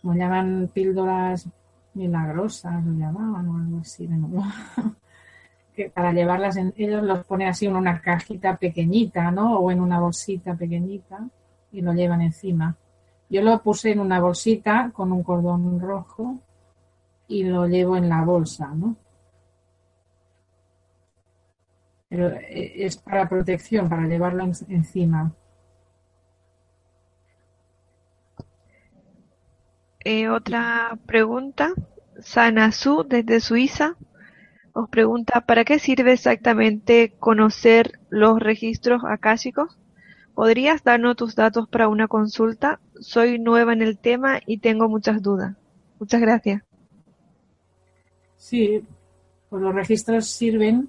[0.00, 1.48] como llaman píldoras
[1.94, 4.08] milagrosas, lo llamaban o algo así,
[5.74, 9.58] que para llevarlas, en, ellos los ponen así en una cajita pequeñita, ¿no?
[9.58, 11.28] O en una bolsita pequeñita
[11.72, 12.76] y lo llevan encima.
[13.28, 16.38] Yo lo puse en una bolsita con un cordón rojo
[17.28, 18.96] y lo llevo en la bolsa, ¿no?
[22.08, 25.32] Pero eh, es para protección, para llevarlo encima.
[30.08, 31.74] Eh, otra pregunta.
[32.20, 33.96] Sanasu desde Suiza
[34.72, 39.76] os pregunta, ¿para qué sirve exactamente conocer los registros akáshicos?
[40.32, 42.78] ¿Podrías darnos tus datos para una consulta?
[43.00, 45.56] Soy nueva en el tema y tengo muchas dudas.
[45.98, 46.62] Muchas gracias.
[48.36, 48.84] Sí,
[49.50, 50.88] pues los registros sirven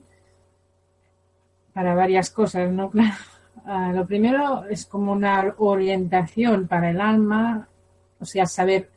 [1.74, 2.92] para varias cosas, ¿no?
[3.70, 7.68] Ah, lo primero es como una orientación para el alma,
[8.18, 8.90] o sea, saber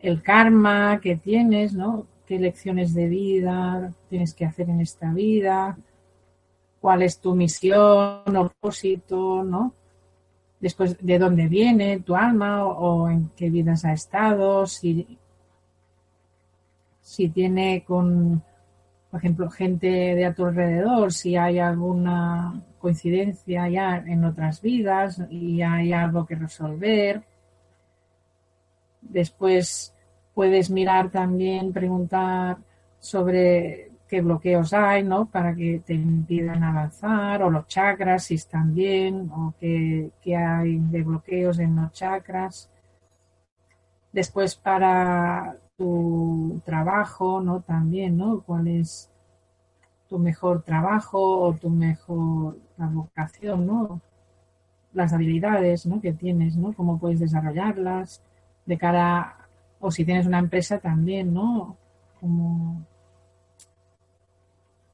[0.00, 2.06] el karma que tienes, ¿no?
[2.26, 5.78] Qué lecciones de vida tienes que hacer en esta vida,
[6.80, 9.72] cuál es tu misión o propósito, ¿no?
[10.60, 15.18] Después, de dónde viene tu alma o, en qué vidas ha estado, si,
[17.00, 18.42] si tiene con,
[19.10, 25.20] por ejemplo, gente de a tu alrededor, si hay alguna coincidencia ya en otras vidas
[25.30, 27.22] y hay algo que resolver.
[29.08, 29.94] Después
[30.34, 32.58] puedes mirar también, preguntar
[32.98, 35.26] sobre qué bloqueos hay, ¿no?
[35.26, 41.02] Para que te impidan avanzar, o los chakras, si están bien, o qué, hay de
[41.02, 42.70] bloqueos en los chakras.
[44.12, 47.60] Después para tu trabajo, ¿no?
[47.60, 48.40] También, ¿no?
[48.40, 49.10] ¿Cuál es
[50.08, 54.00] tu mejor trabajo o tu mejor vocación, ¿no?
[54.92, 56.00] Las habilidades, ¿no?
[56.00, 56.72] Que tienes, ¿no?
[56.72, 58.22] Cómo puedes desarrollarlas
[58.66, 59.36] de cara,
[59.80, 61.76] o si tienes una empresa también, ¿no?
[62.20, 62.84] Como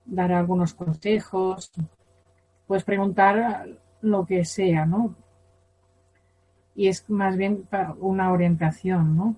[0.05, 1.73] dar algunos consejos,
[2.67, 3.67] puedes preguntar
[4.03, 5.15] lo que sea, ¿no?
[6.75, 7.67] Y es más bien
[8.01, 9.37] una orientación, ¿no?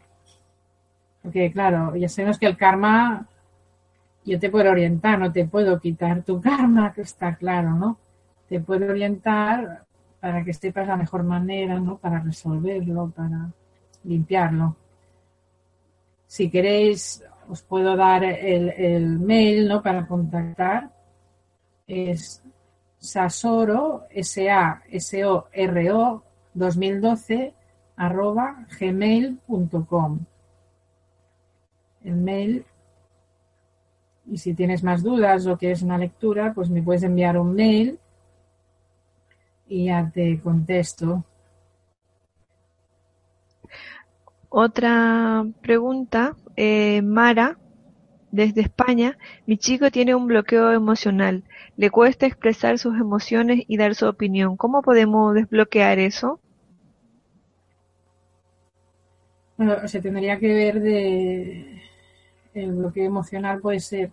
[1.22, 3.26] Porque claro, ya sabemos que el karma,
[4.24, 7.98] yo te puedo orientar, no te puedo quitar tu karma, que está claro, ¿no?
[8.48, 9.84] Te puedo orientar
[10.20, 11.96] para que sepas la mejor manera, ¿no?
[11.96, 13.50] Para resolverlo, para
[14.04, 14.76] limpiarlo.
[16.26, 19.82] Si queréis os puedo dar el, mail ¿no?
[19.82, 20.90] para contactar.
[21.86, 22.42] Es
[22.98, 25.42] sasoro, S-A-S-O-R-O
[26.54, 27.54] 2012
[27.96, 30.18] arroba gmail.com.
[32.02, 32.64] El mail.
[34.26, 37.98] Y si tienes más dudas o quieres una lectura, pues me puedes enviar un mail
[39.68, 41.24] y ya te contesto.
[44.56, 47.58] Otra pregunta eh, Mara,
[48.30, 51.42] desde España, mi chico tiene un bloqueo emocional.
[51.76, 54.56] Le cuesta expresar sus emociones y dar su opinión.
[54.56, 56.38] ¿Cómo podemos desbloquear eso?
[59.56, 61.82] Bueno, se tendría que ver de
[62.54, 64.12] el bloqueo emocional puede ser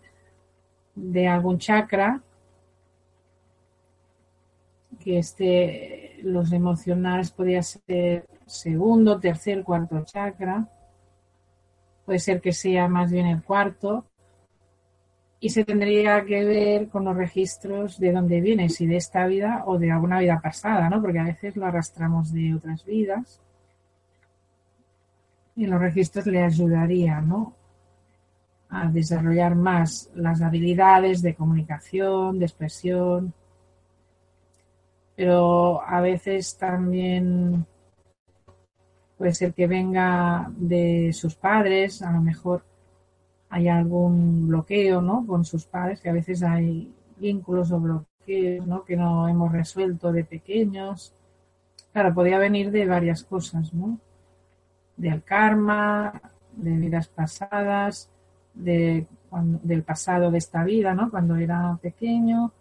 [0.95, 2.19] de algún chakra
[5.03, 10.67] que esté los emocionales podría ser segundo, tercer, cuarto chakra
[12.05, 14.05] puede ser que sea más bien el cuarto,
[15.39, 19.63] y se tendría que ver con los registros de dónde viene, si de esta vida
[19.65, 21.01] o de alguna vida pasada, ¿no?
[21.01, 23.41] Porque a veces lo arrastramos de otras vidas.
[25.55, 27.55] Y los registros le ayudarían, ¿no?
[28.69, 33.33] A desarrollar más las habilidades de comunicación, de expresión.
[35.21, 37.63] Pero a veces también
[39.19, 42.63] puede ser que venga de sus padres, a lo mejor
[43.51, 45.23] hay algún bloqueo, ¿no?
[45.27, 48.83] Con sus padres, que a veces hay vínculos o bloqueos, ¿no?
[48.83, 51.13] Que no hemos resuelto de pequeños.
[51.93, 53.99] Claro, podría venir de varias cosas, ¿no?
[54.97, 56.19] Del karma,
[56.53, 58.09] de vidas pasadas,
[58.55, 59.05] de,
[59.61, 61.11] del pasado de esta vida, ¿no?
[61.11, 62.53] Cuando era pequeño,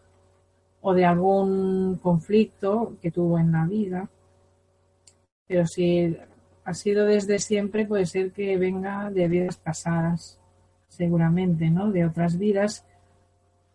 [0.82, 4.08] o de algún conflicto que tuvo en la vida.
[5.46, 6.16] Pero si
[6.64, 10.38] ha sido desde siempre, puede ser que venga de vidas pasadas,
[10.88, 11.90] seguramente, ¿no?
[11.90, 12.84] De otras vidas.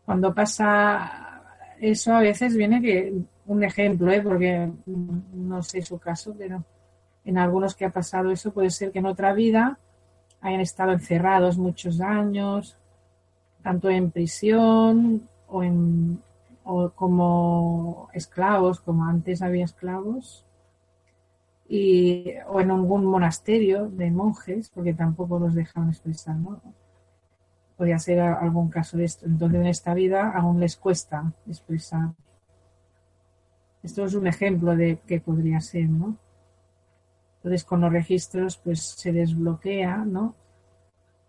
[0.06, 1.44] Cuando pasa
[1.80, 3.14] eso, a veces viene que,
[3.48, 4.22] un ejemplo, ¿eh?
[4.22, 6.64] porque no sé su caso, pero
[7.24, 9.78] en algunos que ha pasado eso, puede ser que en otra vida
[10.42, 12.78] hayan estado encerrados muchos años,
[13.64, 16.20] tanto en prisión o, en,
[16.66, 20.46] o como esclavos, como antes había esclavos,
[21.68, 26.62] y, o en algún monasterio de monjes, porque tampoco los dejaban expresar, ¿no?
[27.78, 29.26] Podría ser algún caso de esto.
[29.26, 32.14] Entonces, en esta vida aún les cuesta expresar.
[33.84, 36.18] Esto es un ejemplo de qué podría ser, ¿no?
[37.38, 40.36] Entonces, con los registros, pues se desbloquea, ¿no?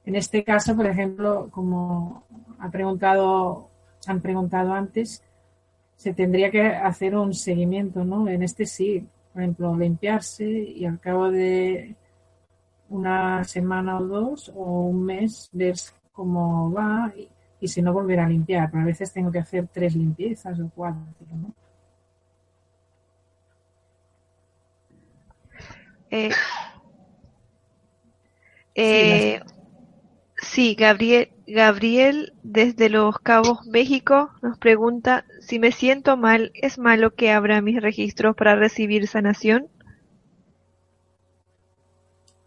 [0.05, 2.23] En este caso, por ejemplo, como
[2.61, 3.69] ha preguntado,
[4.07, 5.23] han preguntado antes,
[5.97, 8.29] se tendría que hacer un seguimiento, ¿no?
[8.29, 11.97] En este sí, por ejemplo, limpiarse y al cabo de
[12.89, 15.75] una semana o dos o un mes ver
[16.13, 17.13] cómo va
[17.61, 18.71] y, si no volver a limpiar.
[18.71, 21.03] Pero a veces tengo que hacer tres limpiezas o cuatro.
[26.11, 26.31] Eh,
[28.75, 29.41] eh,
[30.37, 37.15] sí, Gabriel, Gabriel desde Los Cabos, México, nos pregunta si me siento mal, ¿es malo
[37.15, 39.69] que abra mis registros para recibir sanación?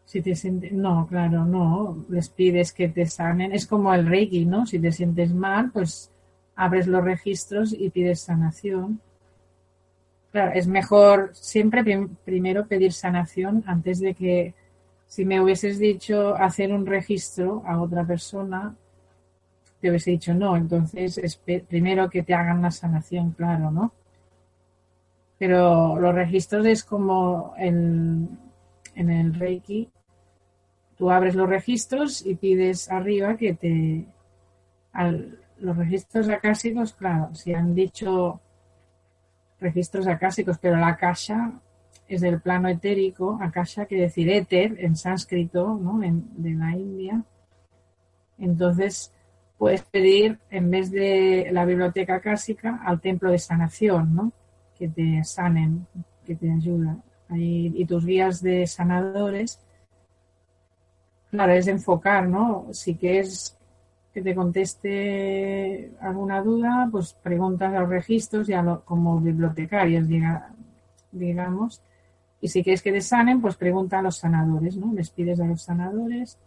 [0.04, 3.54] Si te sientes, no, claro, no, les pides que te sanen.
[3.54, 4.66] Es como el Reiki, ¿no?
[4.66, 6.12] Si te sientes mal, pues
[6.56, 9.00] abres los registros y pides sanación.
[10.32, 11.84] Claro, es mejor siempre
[12.26, 14.56] primero pedir sanación antes de que
[15.08, 18.76] si me hubieses dicho hacer un registro a otra persona,
[19.82, 20.55] te hubiese dicho no.
[20.55, 23.93] Entonces, es primero que te hagan la sanación, claro, ¿no?
[25.38, 28.38] Pero los registros es como en,
[28.95, 29.89] en el Reiki.
[30.97, 34.05] Tú abres los registros y pides arriba que te...
[35.59, 38.41] los registros acásicos, claro, si han dicho
[39.61, 41.53] registros acásicos, pero la akasha
[42.07, 45.99] es del plano etérico, akasha quiere decir éter en sánscrito, ¿no?
[45.99, 47.23] de la India.
[48.38, 49.13] Entonces,
[49.60, 54.32] puedes pedir, en vez de la biblioteca acásica, al templo de sanación, ¿no?
[54.76, 55.86] Que te sanen,
[56.26, 57.03] que te ayudan.
[57.32, 59.60] y tus guías de sanadores,
[61.30, 62.68] claro, es enfocar, ¿no?
[62.72, 63.55] Si quieres
[64.14, 70.07] que te conteste alguna duda, pues preguntas a los registros, ya como bibliotecarios,
[71.12, 71.82] digamos,
[72.41, 74.93] y si quieres que te sanen, pues pregunta a los sanadores, ¿no?
[74.93, 76.38] Les pides a los sanadores.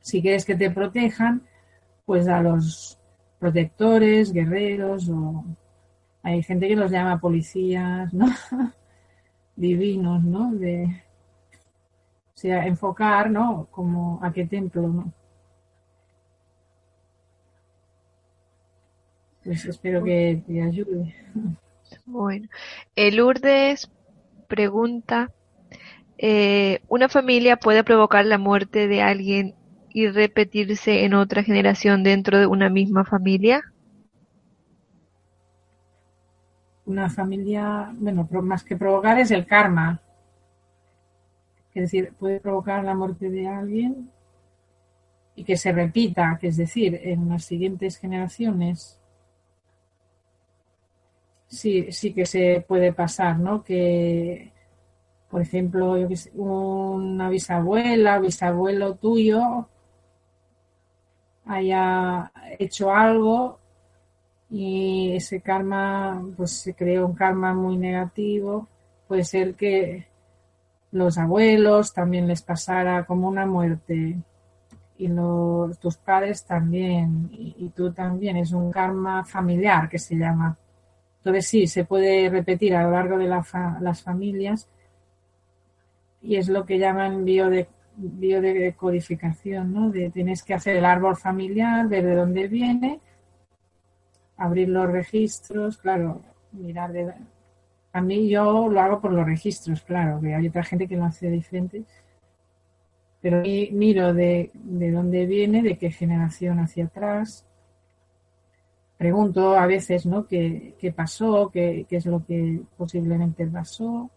[0.00, 1.42] Si quieres que te protejan,
[2.10, 2.98] pues a los
[3.38, 5.44] protectores, guerreros, o
[6.24, 8.26] hay gente que los llama policías, ¿no?
[9.54, 10.52] Divinos, ¿no?
[10.52, 11.04] De,
[11.54, 13.68] o sea, enfocar, ¿no?
[13.70, 15.12] Como a qué templo, ¿no?
[19.44, 21.14] Pues espero que te ayude.
[22.06, 22.48] Bueno,
[22.96, 23.88] Lourdes
[24.48, 25.30] pregunta,
[26.18, 29.54] eh, ¿una familia puede provocar la muerte de alguien
[29.92, 33.62] y repetirse en otra generación dentro de una misma familia?
[36.86, 40.00] Una familia, bueno, más que provocar es el karma.
[41.74, 44.10] Es decir, puede provocar la muerte de alguien
[45.36, 48.98] y que se repita, que es decir, en las siguientes generaciones.
[51.46, 53.62] Sí, sí que se puede pasar, ¿no?
[53.62, 54.52] Que,
[55.30, 55.96] por ejemplo,
[56.34, 59.68] una bisabuela, bisabuelo tuyo
[61.50, 63.58] haya hecho algo
[64.48, 68.68] y ese karma, pues se creó un karma muy negativo,
[69.08, 70.06] puede ser que
[70.92, 74.16] los abuelos también les pasara como una muerte
[74.98, 80.56] y los, tus padres también y, tú también, es un karma familiar que se llama.
[81.18, 84.68] Entonces sí, se puede repetir a lo largo de las familias
[86.22, 87.68] y es lo que llaman biode,
[88.00, 89.90] biodecodificación, ¿no?
[89.90, 93.00] De tienes que hacer el árbol familiar, ver de dónde viene,
[94.36, 96.22] abrir los registros, claro,
[96.52, 97.12] mirar de...
[97.92, 101.04] A mí yo lo hago por los registros, claro, que hay otra gente que lo
[101.04, 101.84] hace diferente,
[103.20, 107.46] pero miro de, de dónde viene, de qué generación hacia atrás,
[109.00, 110.26] pregunto a veces, ¿no?
[110.26, 111.50] ¿Qué, qué pasó?
[111.50, 114.10] Qué, ¿Qué, es lo que posiblemente pasó?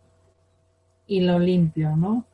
[1.07, 2.25] Y lo limpio, ¿no?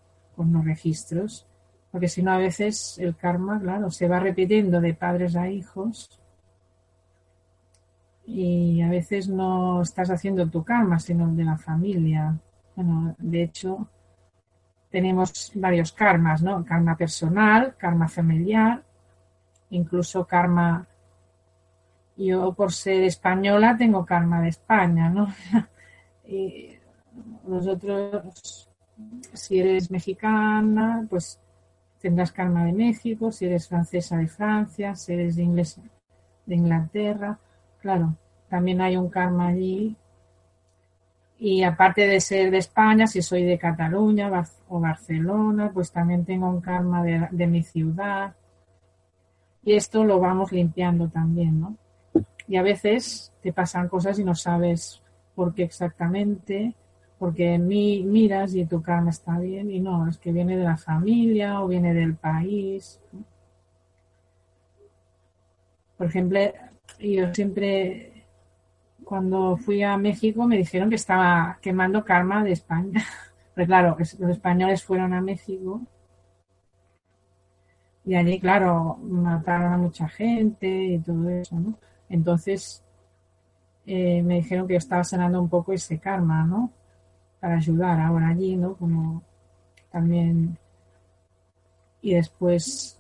[0.48, 1.46] Los registros,
[1.92, 6.20] porque si no a veces el karma, claro, se va repitiendo de padres a hijos
[8.26, 12.38] y a veces no estás haciendo tu karma, sino el de la familia.
[12.76, 13.88] Bueno, de hecho,
[14.92, 16.64] tenemos varios karmas, ¿no?
[16.64, 18.84] Karma personal, karma familiar,
[19.72, 20.86] incluso karma.
[22.18, 25.34] Yo, por ser española, tengo karma de España, ¿no?
[26.28, 26.78] y
[27.48, 28.68] los otros
[29.34, 31.39] si eres mexicana, pues
[32.00, 35.80] tendrás karma de México, si eres francesa de Francia, si eres de, inglés,
[36.45, 37.38] de Inglaterra,
[37.82, 38.16] claro,
[38.50, 39.95] también hay un karma allí.
[41.38, 44.30] Y aparte de ser de España, si soy de Cataluña
[44.68, 48.36] o Barcelona, pues también tengo un karma de, de mi ciudad.
[49.64, 51.78] Y esto lo vamos limpiando también, ¿no?
[52.47, 55.02] Y a veces te pasan cosas y no sabes
[55.36, 56.76] por qué exactamente,
[57.20, 60.78] porque mi, miras y tu karma está bien y no, es que viene de la
[60.78, 62.99] familia o viene del país.
[65.97, 66.39] Por ejemplo,
[66.99, 68.26] yo siempre,
[69.03, 73.03] cuando fui a México, me dijeron que estaba quemando karma de España.
[73.53, 75.82] Pero claro, los españoles fueron a México
[78.05, 81.76] y allí, claro, mataron a mucha gente y todo eso, ¿no?
[82.09, 82.84] Entonces,
[83.86, 86.72] eh, me dijeron que estaba sanando un poco ese karma, ¿no?
[87.40, 88.76] Para ayudar ahora allí, ¿no?
[88.76, 89.24] Como
[89.92, 90.58] también
[92.02, 93.00] y después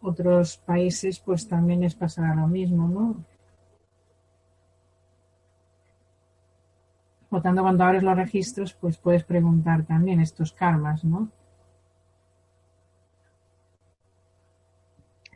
[0.00, 3.24] otros países pues también les pasará lo mismo, ¿no?
[7.28, 11.30] Por tanto, cuando abres los registros, pues puedes preguntar también estos karmas, ¿no?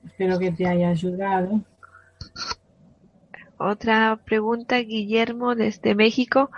[0.04, 1.60] Espero que te haya ayudado.
[3.56, 6.52] Otra pregunta, Guillermo, desde México.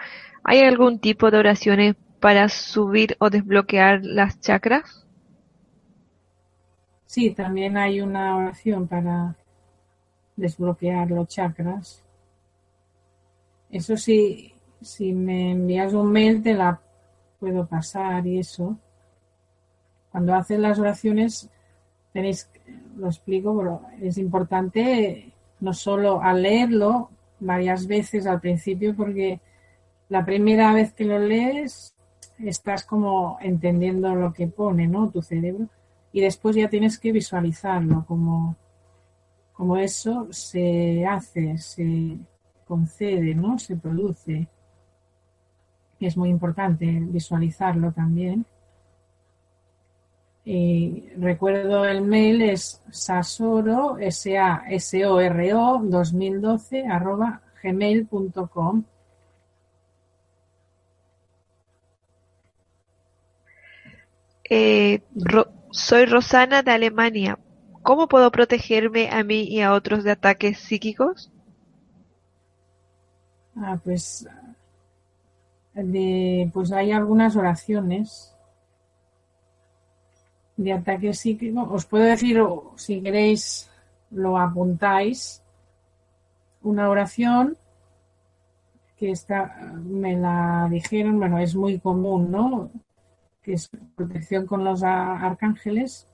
[0.45, 5.07] ¿Hay algún tipo de oraciones para subir o desbloquear las chakras?
[7.07, 9.35] Sí, también hay una oración para
[10.37, 12.05] desbloquear los chakras.
[13.71, 16.81] Eso sí, si me envías un mail te la
[17.39, 18.77] puedo pasar y eso.
[20.13, 21.49] Cuando haces las oraciones
[22.13, 22.51] tenéis,
[22.97, 29.41] lo explico, pero es importante no solo al leerlo varias veces al principio porque
[30.11, 31.95] la primera vez que lo lees
[32.39, 35.09] estás como entendiendo lo que pone, ¿no?
[35.09, 35.69] Tu cerebro.
[36.13, 38.57] Y después ya tienes que visualizarlo, como,
[39.79, 42.19] eso se hace, se
[42.67, 43.59] concede, ¿no?
[43.59, 44.49] Se produce.
[46.01, 48.45] Es muy importante visualizarlo también.
[50.45, 58.85] Y recuerdo el mail es sasoro, s a s o r o 2012 arroba gmail.com
[64.53, 65.01] Eh,
[65.71, 67.39] soy Rosana de Alemania.
[67.83, 71.31] ¿Cómo puedo protegerme a mí y a otros de ataques psíquicos?
[73.57, 74.27] Ah, pues,
[75.75, 78.35] de, pues hay algunas oraciones
[80.57, 81.63] de ataque psíquico.
[81.71, 82.43] Os puedo decir,
[82.75, 83.71] si queréis,
[84.11, 85.43] lo apuntáis,
[86.63, 87.57] una oración
[88.97, 92.71] que está, me la dijeron, bueno, es muy común, ¿no?
[93.53, 96.07] Es protección con los arcángeles,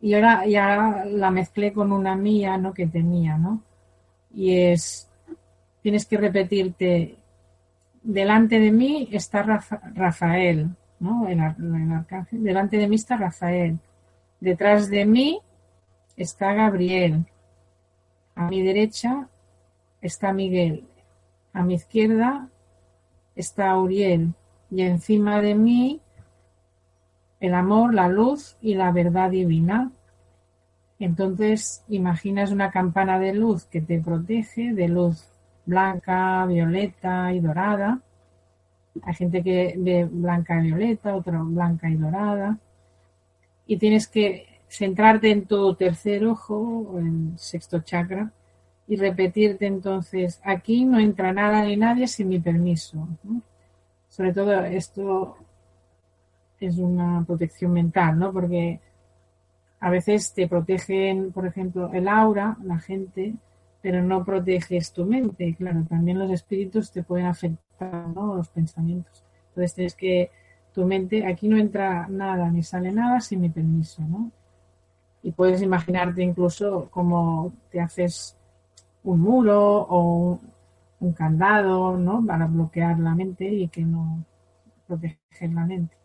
[0.00, 2.72] y ahora ya la mezclé con una mía, ¿no?
[2.72, 3.62] Que tenía, ¿no?
[4.32, 5.08] Y es,
[5.82, 7.16] tienes que repetirte,
[8.02, 11.26] delante de mí está Rafael, ¿no?
[11.26, 13.78] El, el arcángel, delante de mí está Rafael,
[14.40, 15.40] detrás de mí
[16.16, 17.26] está Gabriel,
[18.36, 19.28] a mi derecha
[20.00, 20.84] está Miguel,
[21.52, 22.48] a mi izquierda
[23.34, 24.32] está Uriel,
[24.70, 26.00] y encima de mí
[27.40, 29.90] el amor, la luz y la verdad divina.
[30.98, 35.28] Entonces imaginas una campana de luz que te protege, de luz
[35.64, 38.00] blanca, violeta y dorada.
[39.02, 42.58] Hay gente que ve blanca y violeta, otra blanca y dorada.
[43.66, 48.32] Y tienes que centrarte en tu tercer ojo, o en sexto chakra,
[48.86, 53.06] y repetirte entonces, aquí no entra nada ni nadie sin mi permiso.
[54.08, 55.36] Sobre todo esto
[56.60, 58.32] es una protección mental, ¿no?
[58.32, 58.80] Porque
[59.80, 63.34] a veces te protegen, por ejemplo, el aura, la gente,
[63.80, 65.54] pero no proteges tu mente.
[65.56, 68.34] Claro, también los espíritus te pueden afectar, ¿no?
[68.34, 69.24] Los pensamientos.
[69.48, 70.30] Entonces tienes que
[70.72, 74.30] tu mente, aquí no entra nada ni sale nada sin mi permiso, ¿no?
[75.22, 78.36] Y puedes imaginarte incluso como te haces
[79.04, 80.38] un muro o
[81.00, 82.24] un, candado, ¿no?
[82.24, 84.24] Para bloquear la mente y que no
[84.86, 85.97] proteger la mente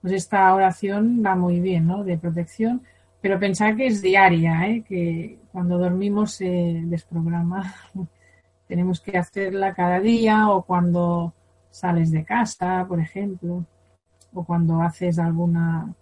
[0.00, 2.04] pues esta oración va muy bien, ¿no?
[2.04, 2.82] De protección,
[3.20, 4.82] pero pensar que es diaria, ¿eh?
[4.82, 7.74] que cuando dormimos se desprograma.
[8.66, 11.34] Tenemos que hacerla cada día o cuando
[11.70, 13.66] sales de casa, por ejemplo,
[14.32, 15.92] o cuando haces alguna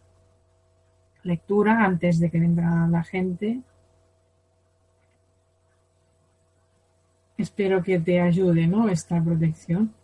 [1.22, 3.62] lectura antes de que venga la gente.
[7.38, 8.88] Espero que te ayude, ¿no?
[8.88, 9.94] Esta protección.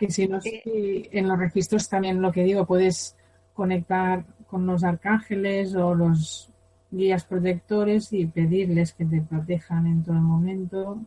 [0.00, 3.16] Y si no, eh, en los registros también lo que digo, puedes
[3.54, 6.50] conectar con los arcángeles o los
[6.90, 10.98] guías protectores y pedirles que te protejan en todo momento.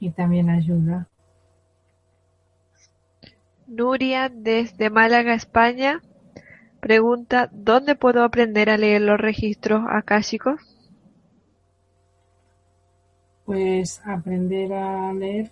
[0.00, 1.08] Y también ayuda.
[3.66, 6.02] Nuria, desde Málaga, España,
[6.80, 10.60] pregunta, ¿dónde puedo aprender a leer los registros akáshicos?
[13.46, 15.50] Pues aprender a leer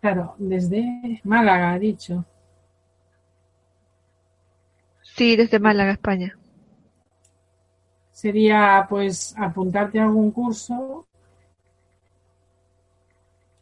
[0.00, 2.24] Claro, desde Málaga, ha dicho.
[5.02, 6.38] Sí, desde Málaga, España.
[8.12, 11.06] Sería pues apuntarte a algún curso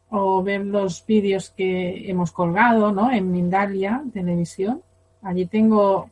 [0.09, 3.11] o ver los vídeos que hemos colgado, ¿no?
[3.11, 4.81] En Mindalia Televisión.
[5.21, 6.09] Allí tengo,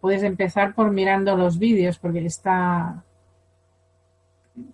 [0.00, 3.04] puedes empezar por mirando los vídeos porque está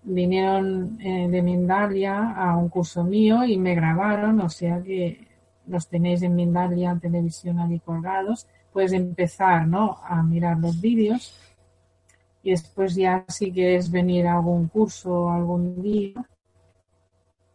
[0.03, 5.26] vinieron eh, de Mindalia a un curso mío y me grabaron, o sea que
[5.66, 8.47] los tenéis en Mindalia Televisión ahí colgados.
[8.72, 9.99] Puedes empezar ¿no?
[10.05, 11.35] a mirar los vídeos
[12.43, 16.24] y después ya si quieres venir a algún curso algún día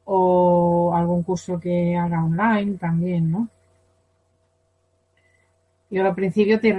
[0.05, 3.49] o algún curso que haga online también, ¿no?
[5.89, 6.73] Yo al principio te,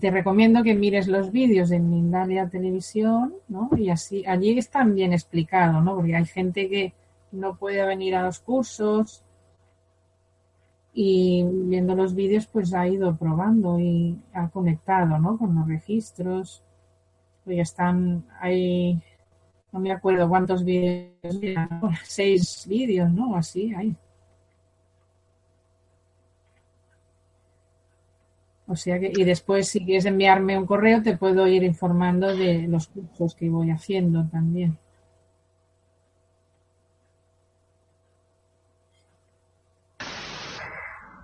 [0.00, 3.68] te recomiendo que mires los vídeos en Mindalia Televisión, ¿no?
[3.76, 5.96] Y así, allí están bien explicados, ¿no?
[5.96, 6.94] Porque hay gente que
[7.32, 9.24] no puede venir a los cursos
[10.94, 15.38] y viendo los vídeos pues ha ido probando y ha conectado, ¿no?
[15.38, 16.62] Con los registros.
[17.46, 19.02] Y están, hay,
[19.72, 21.40] no me acuerdo cuántos vídeos,
[22.04, 23.34] seis vídeos, ¿no?
[23.36, 23.96] Así, hay.
[28.72, 32.66] O sea que, y después, si quieres enviarme un correo, te puedo ir informando de
[32.68, 34.78] los cursos que voy haciendo también.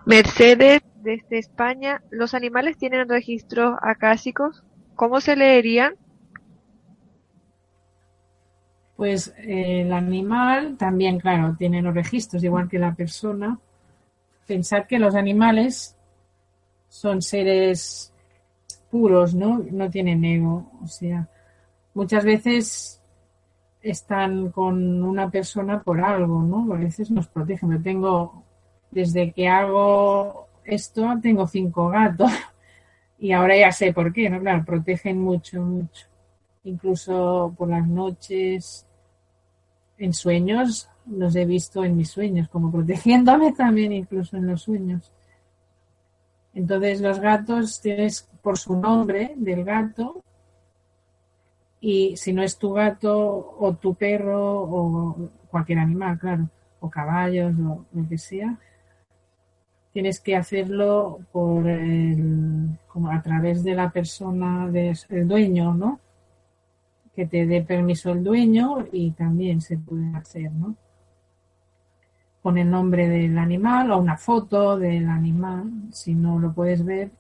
[0.05, 4.62] Mercedes, desde España, ¿los animales tienen registros acásicos?
[4.94, 5.94] ¿Cómo se leerían?
[8.94, 13.59] Pues eh, el animal también, claro, tiene los registros, igual que la persona.
[14.46, 15.97] Pensad que los animales
[16.89, 18.12] son seres
[18.91, 19.59] puros, ¿no?
[19.70, 20.70] No tienen ego.
[20.82, 21.28] O sea,
[21.95, 23.01] muchas veces
[23.82, 26.72] están con una persona por algo, ¿no?
[26.74, 27.70] A veces nos protegen.
[27.70, 28.43] Yo tengo,
[28.91, 32.30] desde que hago esto, tengo cinco gatos
[33.18, 34.41] y ahora ya sé por qué, ¿no?
[34.41, 36.07] Claro, protegen mucho, mucho.
[36.64, 38.86] Incluso por las noches,
[39.99, 45.12] en sueños, los he visto en mis sueños, como protegiéndome también incluso en los sueños.
[46.59, 50.25] Entonces los gatos tienes por su nombre del gato
[51.81, 56.49] y si no es tu gato o tu perro o cualquier animal, claro,
[56.81, 58.59] o caballos o lo que sea,
[59.93, 66.01] tienes que hacerlo por el, como a través de la persona, del dueño, ¿no?
[67.15, 70.75] Que te dé permiso el dueño y también se puede hacer, ¿no?
[72.49, 75.70] Con el nombre del animal o una foto del animal.
[75.92, 77.11] Si no lo puedes ver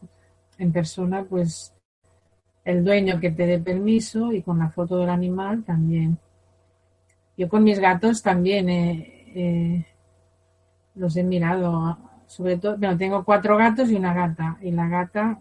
[0.56, 1.74] en persona, pues
[2.64, 6.16] el dueño que te dé permiso y con la foto del animal también.
[7.36, 8.68] Yo con mis gatos también
[10.94, 15.40] los he mirado, sobre todo, bueno, tengo cuatro gatos y una gata, y la gata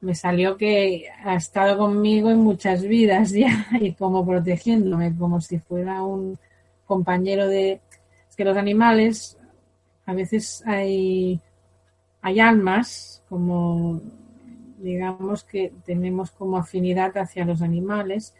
[0.00, 5.58] me salió que ha estado conmigo en muchas vidas ya y como protegiéndome, como si
[5.58, 6.38] fuera un
[6.86, 7.82] compañero de,
[8.36, 9.38] que los animales,
[10.06, 11.40] a veces hay,
[12.22, 14.00] hay almas, como
[14.78, 18.34] digamos que tenemos como afinidad hacia los animales,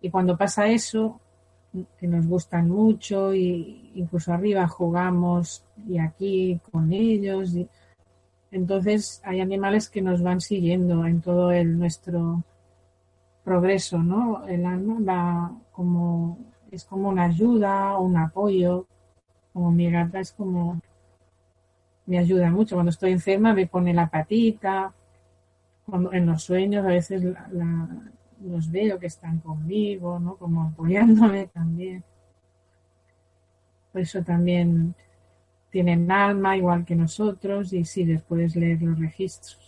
[0.00, 1.20] y cuando pasa eso,
[1.98, 7.68] que nos gustan mucho, y incluso arriba jugamos y aquí con ellos, y,
[8.50, 12.42] entonces hay animales que nos van siguiendo en todo el nuestro
[13.44, 14.46] progreso, ¿no?
[14.46, 16.38] El alma va como
[16.70, 18.86] es como una ayuda, un apoyo.
[19.52, 20.80] Como mi gata es como
[22.06, 22.76] me ayuda mucho.
[22.76, 24.92] Cuando estoy enferma me pone la patita.
[25.86, 30.36] Cuando, en los sueños a veces los veo que están conmigo, ¿no?
[30.36, 32.04] Como apoyándome también.
[33.92, 34.94] Por eso también
[35.70, 39.67] tienen alma igual que nosotros y sí les puedes leer los registros.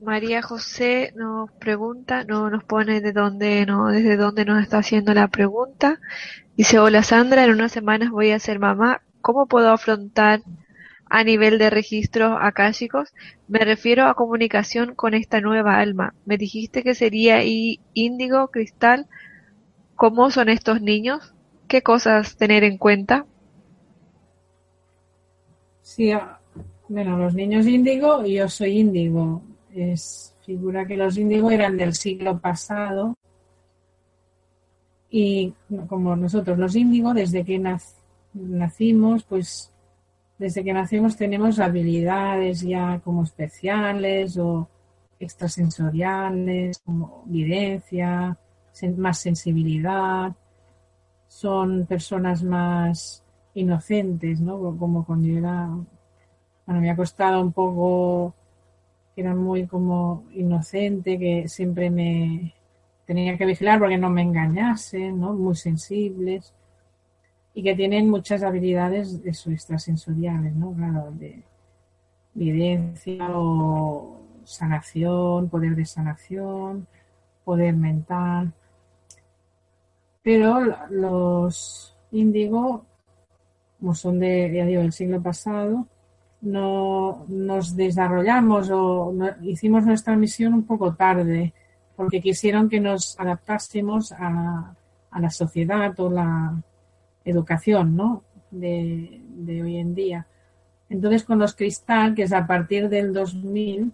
[0.00, 5.12] María José nos pregunta, no nos pone de dónde, no, desde dónde nos está haciendo
[5.12, 6.00] la pregunta.
[6.56, 9.02] Dice, hola Sandra, en unas semanas voy a ser mamá.
[9.20, 10.42] ¿Cómo puedo afrontar
[11.06, 13.12] a nivel de registros akáshicos?
[13.48, 16.14] Me refiero a comunicación con esta nueva alma.
[16.24, 17.42] Me dijiste que sería
[17.92, 19.08] índigo, cristal.
[19.96, 21.34] ¿Cómo son estos niños?
[21.66, 23.26] ¿Qué cosas tener en cuenta?
[25.82, 26.38] Sí, ah,
[26.88, 29.42] bueno, los niños índigo y yo soy índigo
[29.78, 33.14] es figura que los índigos eran del siglo pasado.
[35.10, 35.54] Y
[35.88, 37.62] como nosotros los índigos desde que
[38.34, 39.72] nacimos pues
[40.38, 44.68] desde que nacimos tenemos habilidades ya como especiales o
[45.18, 48.38] extrasensoriales como evidencia
[48.96, 50.32] más sensibilidad.
[51.26, 53.22] Son personas más
[53.54, 55.68] inocentes no como cuando yo era
[56.66, 58.34] bueno me ha costado un poco
[59.18, 62.54] que era muy como inocente, que siempre me
[63.04, 65.32] tenía que vigilar porque no me engañasen, ¿no?
[65.32, 66.54] Muy sensibles
[67.52, 70.72] y que tienen muchas habilidades extrasensoriales, ¿no?
[70.72, 71.42] Claro, de
[72.36, 76.86] evidencia o sanación, poder de sanación,
[77.44, 78.52] poder mental.
[80.22, 80.60] Pero
[80.90, 82.86] los índigo,
[83.80, 85.88] como son de, ya del siglo pasado,
[86.40, 89.12] no nos desarrollamos o
[89.42, 91.52] hicimos nuestra misión un poco tarde,
[91.96, 94.74] porque quisieron que nos adaptásemos a,
[95.10, 96.62] a la sociedad o la
[97.24, 98.22] educación ¿no?
[98.50, 100.26] de, de hoy en día.
[100.88, 103.92] Entonces, con los cristal, que es a partir del 2000,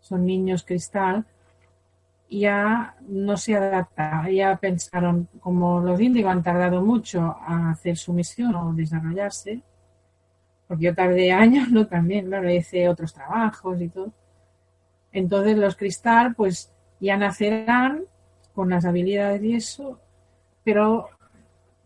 [0.00, 1.24] son niños cristal,
[2.30, 8.12] ya no se adapta, ya pensaron, como los índigos han tardado mucho a hacer su
[8.12, 9.62] misión o desarrollarse,
[10.66, 11.86] porque yo tardé años, ¿no?
[11.86, 14.12] También, claro, hice otros trabajos y todo.
[15.12, 18.04] Entonces los cristal, pues ya nacerán
[18.54, 20.00] con las habilidades y eso,
[20.64, 21.08] pero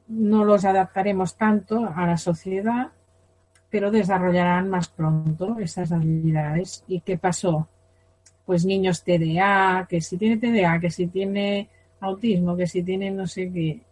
[0.08, 2.88] no los adaptaremos tanto a la sociedad,
[3.70, 6.84] pero desarrollarán más pronto esas habilidades.
[6.88, 7.68] ¿Y qué pasó?
[8.44, 11.68] Pues niños TDA, que si tiene TDA, que si tiene
[12.00, 13.82] autismo, que si tiene no sé qué,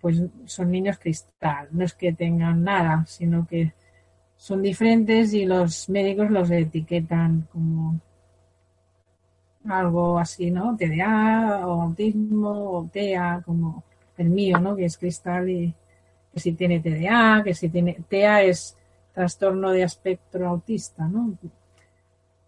[0.00, 1.68] pues son niños cristal.
[1.72, 3.72] No es que tengan nada, sino que
[4.38, 8.00] son diferentes y los médicos los etiquetan como
[9.68, 10.76] algo así, ¿no?
[10.76, 13.82] TDA o autismo o TEA, como
[14.16, 14.76] el mío, ¿no?
[14.76, 15.74] Que es cristal y
[16.32, 18.76] que si tiene TDA, que si tiene TEA es
[19.12, 21.36] trastorno de espectro autista, ¿no?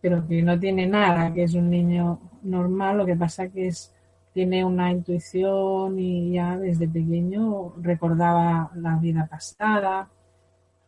[0.01, 3.93] Pero que no tiene nada, que es un niño normal, lo que pasa que es
[4.33, 10.09] tiene una intuición y ya desde pequeño recordaba la vida pasada,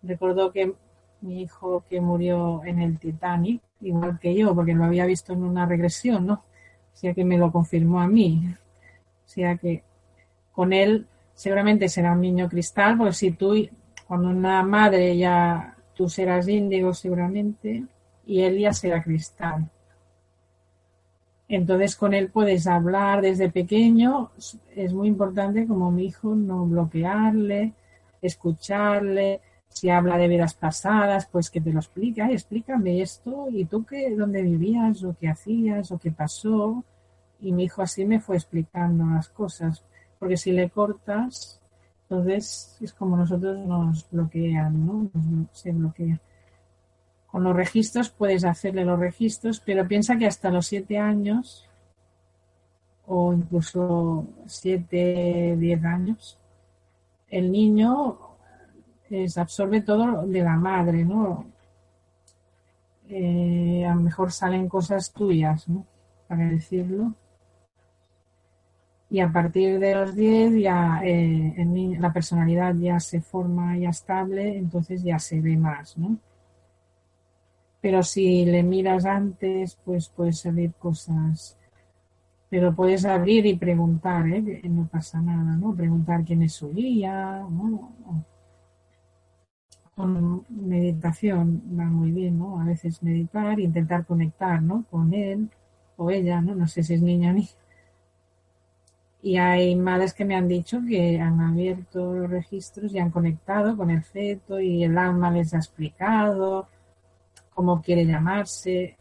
[0.04, 0.72] recordó que
[1.22, 5.42] mi hijo que murió en el Titanic, igual que yo, porque lo había visto en
[5.42, 6.34] una regresión, ¿no?
[6.34, 8.54] O sea que me lo confirmó a mí.
[9.24, 9.82] O sea que
[10.52, 13.54] con él seguramente será un niño cristal, porque si tú,
[14.06, 17.84] cuando una madre ya tú serás índigo seguramente,
[18.26, 19.68] y él ya será cristal.
[21.48, 24.30] Entonces con él puedes hablar desde pequeño,
[24.74, 27.72] es muy importante como mi hijo no bloquearle,
[28.22, 29.40] escucharle,
[29.72, 34.14] si habla de vidas pasadas, pues que te lo explica, explícame esto, y tú qué,
[34.14, 36.84] dónde vivías, o qué hacías, o qué pasó.
[37.40, 39.82] Y mi hijo así me fue explicando las cosas,
[40.18, 41.60] porque si le cortas,
[42.02, 45.10] entonces es como nosotros nos bloquean, ¿no?
[45.52, 46.20] se bloquea.
[47.26, 51.66] Con los registros puedes hacerle los registros, pero piensa que hasta los siete años,
[53.06, 56.38] o incluso siete, diez años,
[57.30, 58.31] el niño
[59.36, 61.46] absorbe todo de la madre, ¿no?
[63.08, 65.84] Eh, a lo mejor salen cosas tuyas, ¿no?
[66.28, 67.14] Para decirlo.
[69.10, 71.54] Y a partir de los 10 ya eh,
[72.00, 76.16] la personalidad ya se forma ya estable, entonces ya se ve más, ¿no?
[77.82, 81.58] Pero si le miras antes, pues puede salir cosas.
[82.48, 84.62] Pero puedes abrir y preguntar, ¿eh?
[84.64, 85.74] No pasa nada, ¿no?
[85.74, 87.92] Preguntar quién es su guía, ¿no?
[89.96, 92.60] Con meditación va muy bien, ¿no?
[92.60, 94.84] A veces meditar, intentar conectar, ¿no?
[94.90, 95.50] Con él
[95.96, 96.54] o ella, ¿no?
[96.54, 97.48] No sé si es niña o niña.
[99.22, 103.76] Y hay madres que me han dicho que han abierto los registros y han conectado
[103.76, 106.68] con el feto y el alma les ha explicado
[107.54, 108.96] cómo quiere llamarse.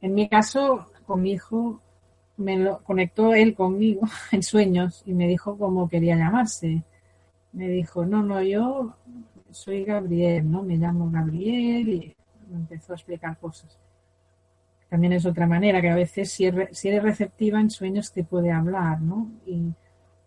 [0.00, 1.80] En mi caso, con mi hijo,
[2.36, 6.82] me lo conectó él conmigo en sueños y me dijo cómo quería llamarse.
[7.52, 8.96] Me dijo, no, no, yo
[9.52, 10.62] soy Gabriel, ¿no?
[10.62, 12.16] Me llamo Gabriel y
[12.50, 13.78] me empezó a explicar cosas.
[14.88, 19.00] También es otra manera, que a veces si eres, receptiva en sueños te puede hablar,
[19.00, 19.30] ¿no?
[19.46, 19.72] Y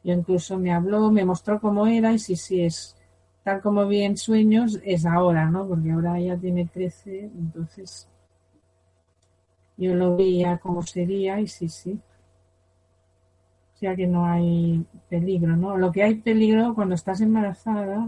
[0.03, 2.95] yo incluso me habló, me mostró cómo era y si sí es
[3.43, 5.67] tal como vi en sueños, es ahora, ¿no?
[5.67, 8.07] Porque ahora ya tiene 13, entonces
[9.75, 11.99] yo lo veía como sería y sí, sí.
[13.75, 15.77] O sea que no hay peligro, ¿no?
[15.77, 18.07] Lo que hay peligro cuando estás embarazada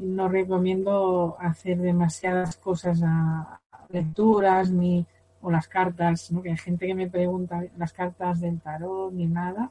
[0.00, 5.06] no recomiendo hacer demasiadas cosas a lecturas ni
[5.42, 6.42] o las cartas, ¿no?
[6.42, 9.70] que hay gente que me pregunta las cartas del tarot ni nada.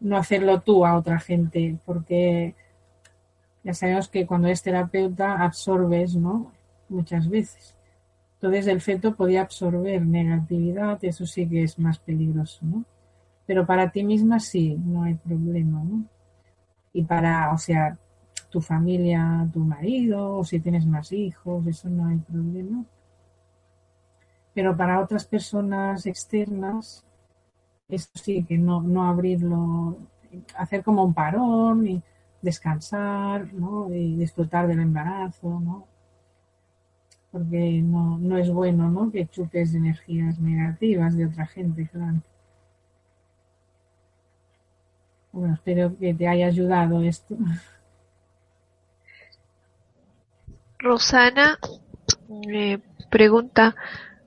[0.00, 2.54] No hacerlo tú a otra gente, porque
[3.64, 6.52] ya sabemos que cuando es terapeuta absorbes, ¿no?
[6.88, 7.74] Muchas veces.
[8.34, 12.84] Entonces el feto podía absorber negatividad, eso sí que es más peligroso, ¿no?
[13.46, 15.82] Pero para ti misma sí, no hay problema.
[16.92, 17.98] Y para, o sea,
[18.50, 22.84] tu familia, tu marido, o si tienes más hijos, eso no hay problema.
[24.54, 27.04] Pero para otras personas externas,
[27.88, 29.98] esto sí que no, no abrirlo,
[30.56, 32.02] hacer como un parón y
[32.42, 33.92] descansar, ¿no?
[33.92, 35.86] Y disfrutar del embarazo, ¿no?
[37.30, 39.10] porque no, no es bueno, ¿no?
[39.10, 42.20] Que chupes energías negativas de otra gente, claro.
[45.32, 47.36] Bueno, espero que te haya ayudado esto.
[50.78, 51.58] Rosana
[52.28, 53.74] me pregunta,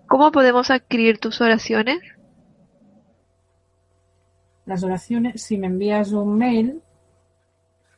[0.07, 1.99] ¿cómo podemos adquirir tus oraciones?
[4.65, 6.81] Las oraciones, si me envías un mail,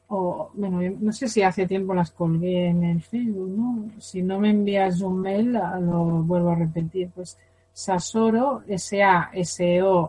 [0.08, 3.90] o bueno, no sé si hace tiempo las colgué en el Facebook, ¿no?
[4.00, 7.38] Si no me envías un mail, lo vuelvo a repetir, pues
[7.74, 10.04] Sasoro, S-A-S-O-R-O,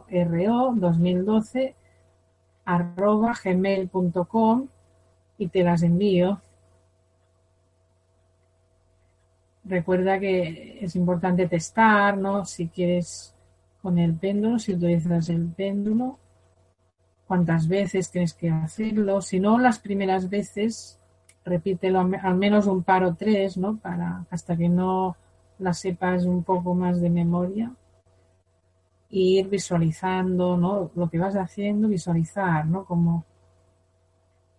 [0.76, 1.74] 2012,
[2.66, 4.68] arroba gmail.com
[5.38, 6.40] y te las envío.
[9.65, 12.45] Recuerda que es importante testar, ¿no?
[12.45, 13.35] Si quieres
[13.81, 16.19] con el péndulo, si utilizas el péndulo,
[17.27, 19.21] cuántas veces tienes que hacerlo.
[19.23, 20.99] Si no, las primeras veces,
[21.45, 23.77] repítelo al menos un par o tres, ¿no?
[23.77, 25.17] Para hasta que no
[25.59, 27.73] las sepas un poco más de memoria.
[29.09, 30.91] Y ir visualizando, ¿no?
[30.95, 32.85] Lo que vas haciendo, visualizar, ¿no?
[32.85, 33.25] Como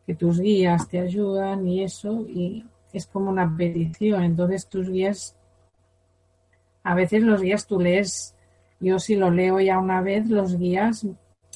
[0.06, 4.24] que tus guías te ayudan y eso, y es como una petición.
[4.24, 5.36] Entonces tus guías,
[6.84, 8.36] a veces los guías tú lees,
[8.80, 11.06] yo si lo leo ya una vez, los guías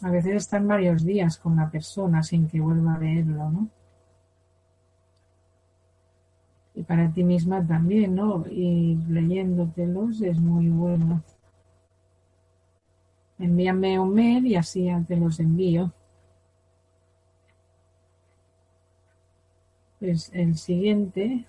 [0.02, 3.70] a veces están varios días con la persona sin que vuelva a leerlo, ¿no?
[6.76, 8.46] Y para ti misma también, ¿no?
[8.50, 11.22] Y leyéndotelos es muy bueno.
[13.38, 15.92] Envíame un mail y así ya te los envío.
[20.00, 21.46] Pues el siguiente.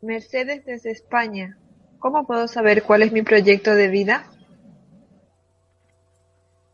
[0.00, 1.58] Mercedes desde España.
[1.98, 4.30] ¿Cómo puedo saber cuál es mi proyecto de vida?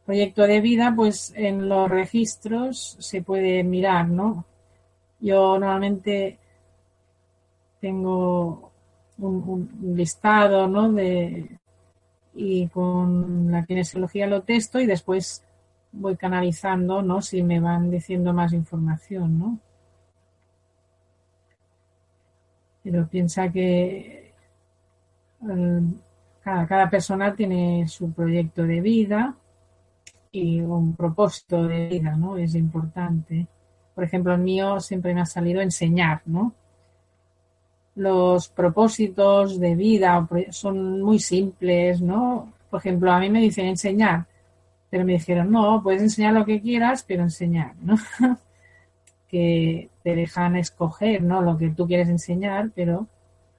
[0.04, 4.44] proyecto de vida, pues en los registros se puede mirar, ¿no?
[5.20, 6.38] Yo normalmente
[7.80, 8.72] tengo
[9.18, 10.92] un, listado, ¿no?
[10.92, 11.58] De,
[12.34, 15.44] y con la kinesiología lo testo y después
[15.92, 17.20] voy canalizando, ¿no?
[17.22, 19.58] Si me van diciendo más información, ¿no?
[22.82, 24.32] Pero piensa que
[26.42, 29.36] cada, cada persona tiene su proyecto de vida
[30.32, 32.36] y un propósito de vida, ¿no?
[32.36, 33.46] Es importante.
[33.94, 36.54] Por ejemplo, el mío siempre me ha salido enseñar, ¿no?
[37.94, 42.52] Los propósitos de vida son muy simples, ¿no?
[42.70, 44.26] Por ejemplo, a mí me dicen enseñar,
[44.92, 47.96] pero me dijeron, no, puedes enseñar lo que quieras, pero enseñar, ¿no?
[49.28, 51.40] que te dejan escoger, ¿no?
[51.40, 53.06] Lo que tú quieres enseñar, pero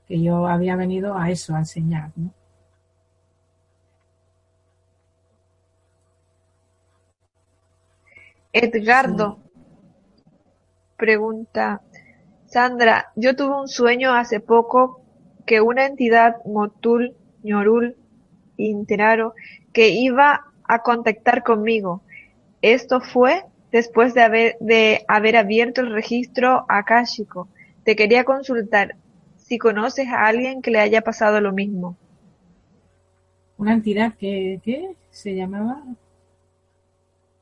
[0.08, 2.32] que yo había venido a eso, a enseñar, ¿no?
[8.52, 9.40] Edgardo
[10.98, 11.82] pregunta,
[12.46, 15.02] Sandra, yo tuve un sueño hace poco
[15.48, 17.98] que una entidad Motul, Ñorul,
[18.56, 19.34] Interaro,
[19.72, 22.02] que iba a contactar conmigo.
[22.62, 27.48] Esto fue después de haber, de haber abierto el registro akáshico.
[27.84, 28.96] Te quería consultar
[29.38, 31.98] si conoces a alguien que le haya pasado lo mismo.
[33.58, 35.84] ¿Una entidad que, que se llamaba?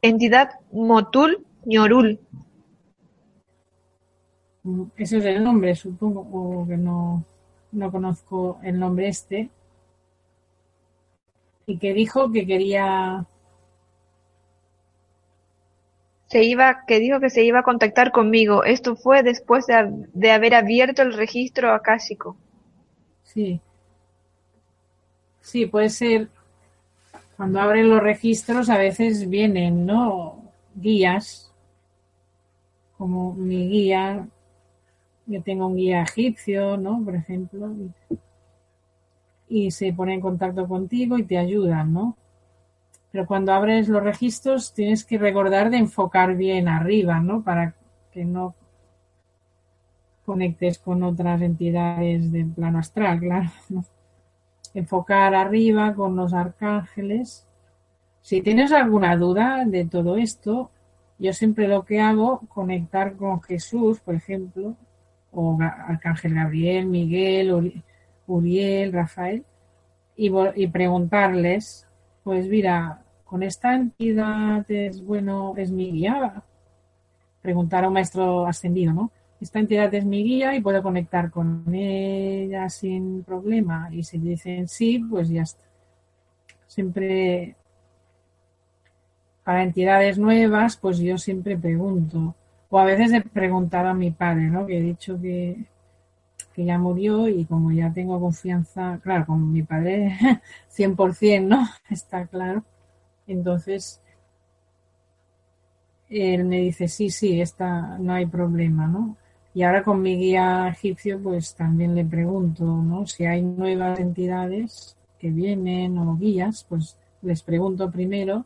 [0.02, 2.20] Entidad Motul Ñorul.
[4.96, 7.24] Ese es el nombre, supongo, o que no,
[7.72, 9.50] no conozco el nombre este.
[11.66, 13.26] Y que dijo que quería.
[16.28, 18.64] Se iba, que dijo que se iba a contactar conmigo.
[18.64, 22.38] Esto fue después de, de haber abierto el registro acásico.
[23.24, 23.60] Sí.
[25.42, 26.30] Sí, puede ser
[27.42, 30.44] cuando abren los registros a veces vienen, ¿no?
[30.76, 31.52] Guías,
[33.00, 34.28] como mi guía,
[35.26, 37.02] yo tengo un guía egipcio, ¿no?
[37.04, 37.74] Por ejemplo,
[39.52, 42.18] y, se pone en contacto contigo y te ayudan, ¿no?
[43.12, 47.44] Pero cuando abres los registros tienes que recordar de enfocar bien arriba, ¿no?
[47.44, 47.76] Para
[48.12, 48.56] que no
[50.26, 53.50] conectes con otras entidades del plano astral, claro.
[54.74, 57.46] enfocar arriba con los arcángeles.
[58.22, 60.72] Si tienes alguna duda de todo esto,
[61.20, 64.76] yo siempre lo que hago, conectar con Jesús, por ejemplo,
[65.32, 67.84] o Arcángel Gabriel, Miguel,
[68.28, 69.44] Uriel, Rafael,
[70.16, 71.88] y, preguntarles,
[72.24, 76.44] pues mira, con esta entidad es bueno, es mi guía.
[77.42, 79.12] Preguntar a un maestro ascendido, ¿no?
[79.42, 83.90] esta entidad es mi guía y puedo conectar con ella sin problema.
[83.92, 85.66] Y si dicen sí, pues ya está.
[86.68, 87.56] Siempre
[89.44, 92.36] para entidades nuevas, pues yo siempre pregunto.
[92.70, 94.66] O a veces he preguntado a mi padre, ¿no?
[94.68, 95.66] Que he dicho que
[96.56, 100.18] ya murió y como ya tengo confianza, claro, con mi padre
[100.70, 101.68] 100%, ¿no?
[101.90, 102.64] Está claro.
[103.28, 104.02] Entonces,
[106.10, 109.18] él me dice, sí, sí, está, no hay problema, ¿no?
[109.54, 113.06] Y ahora con mi guía egipcio, pues también le pregunto, ¿no?
[113.08, 118.46] Si hay nuevas entidades que vienen o guías, pues les pregunto primero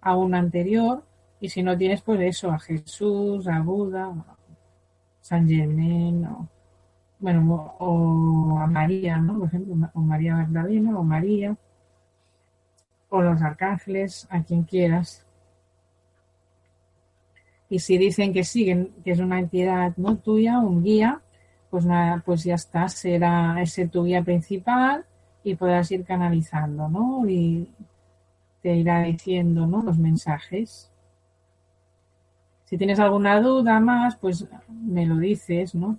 [0.00, 1.02] a una anterior
[1.40, 4.14] y si no tienes, pues eso, a Jesús, a Buda,
[5.20, 6.48] San Germán, o,
[7.22, 9.38] bueno, o a María, ¿no?
[9.38, 11.56] Por ejemplo, o María Magdalena, o María,
[13.08, 15.24] o los arcángeles, a quien quieras.
[17.70, 21.22] Y si dicen que siguen, que es una entidad no tuya, un guía,
[21.70, 25.06] pues nada, pues ya está, será ese tu guía principal
[25.44, 27.24] y podrás ir canalizando, ¿no?
[27.28, 27.68] Y
[28.62, 29.80] te irá diciendo, ¿no?
[29.82, 30.90] Los mensajes.
[32.64, 35.98] Si tienes alguna duda más, pues me lo dices, ¿no?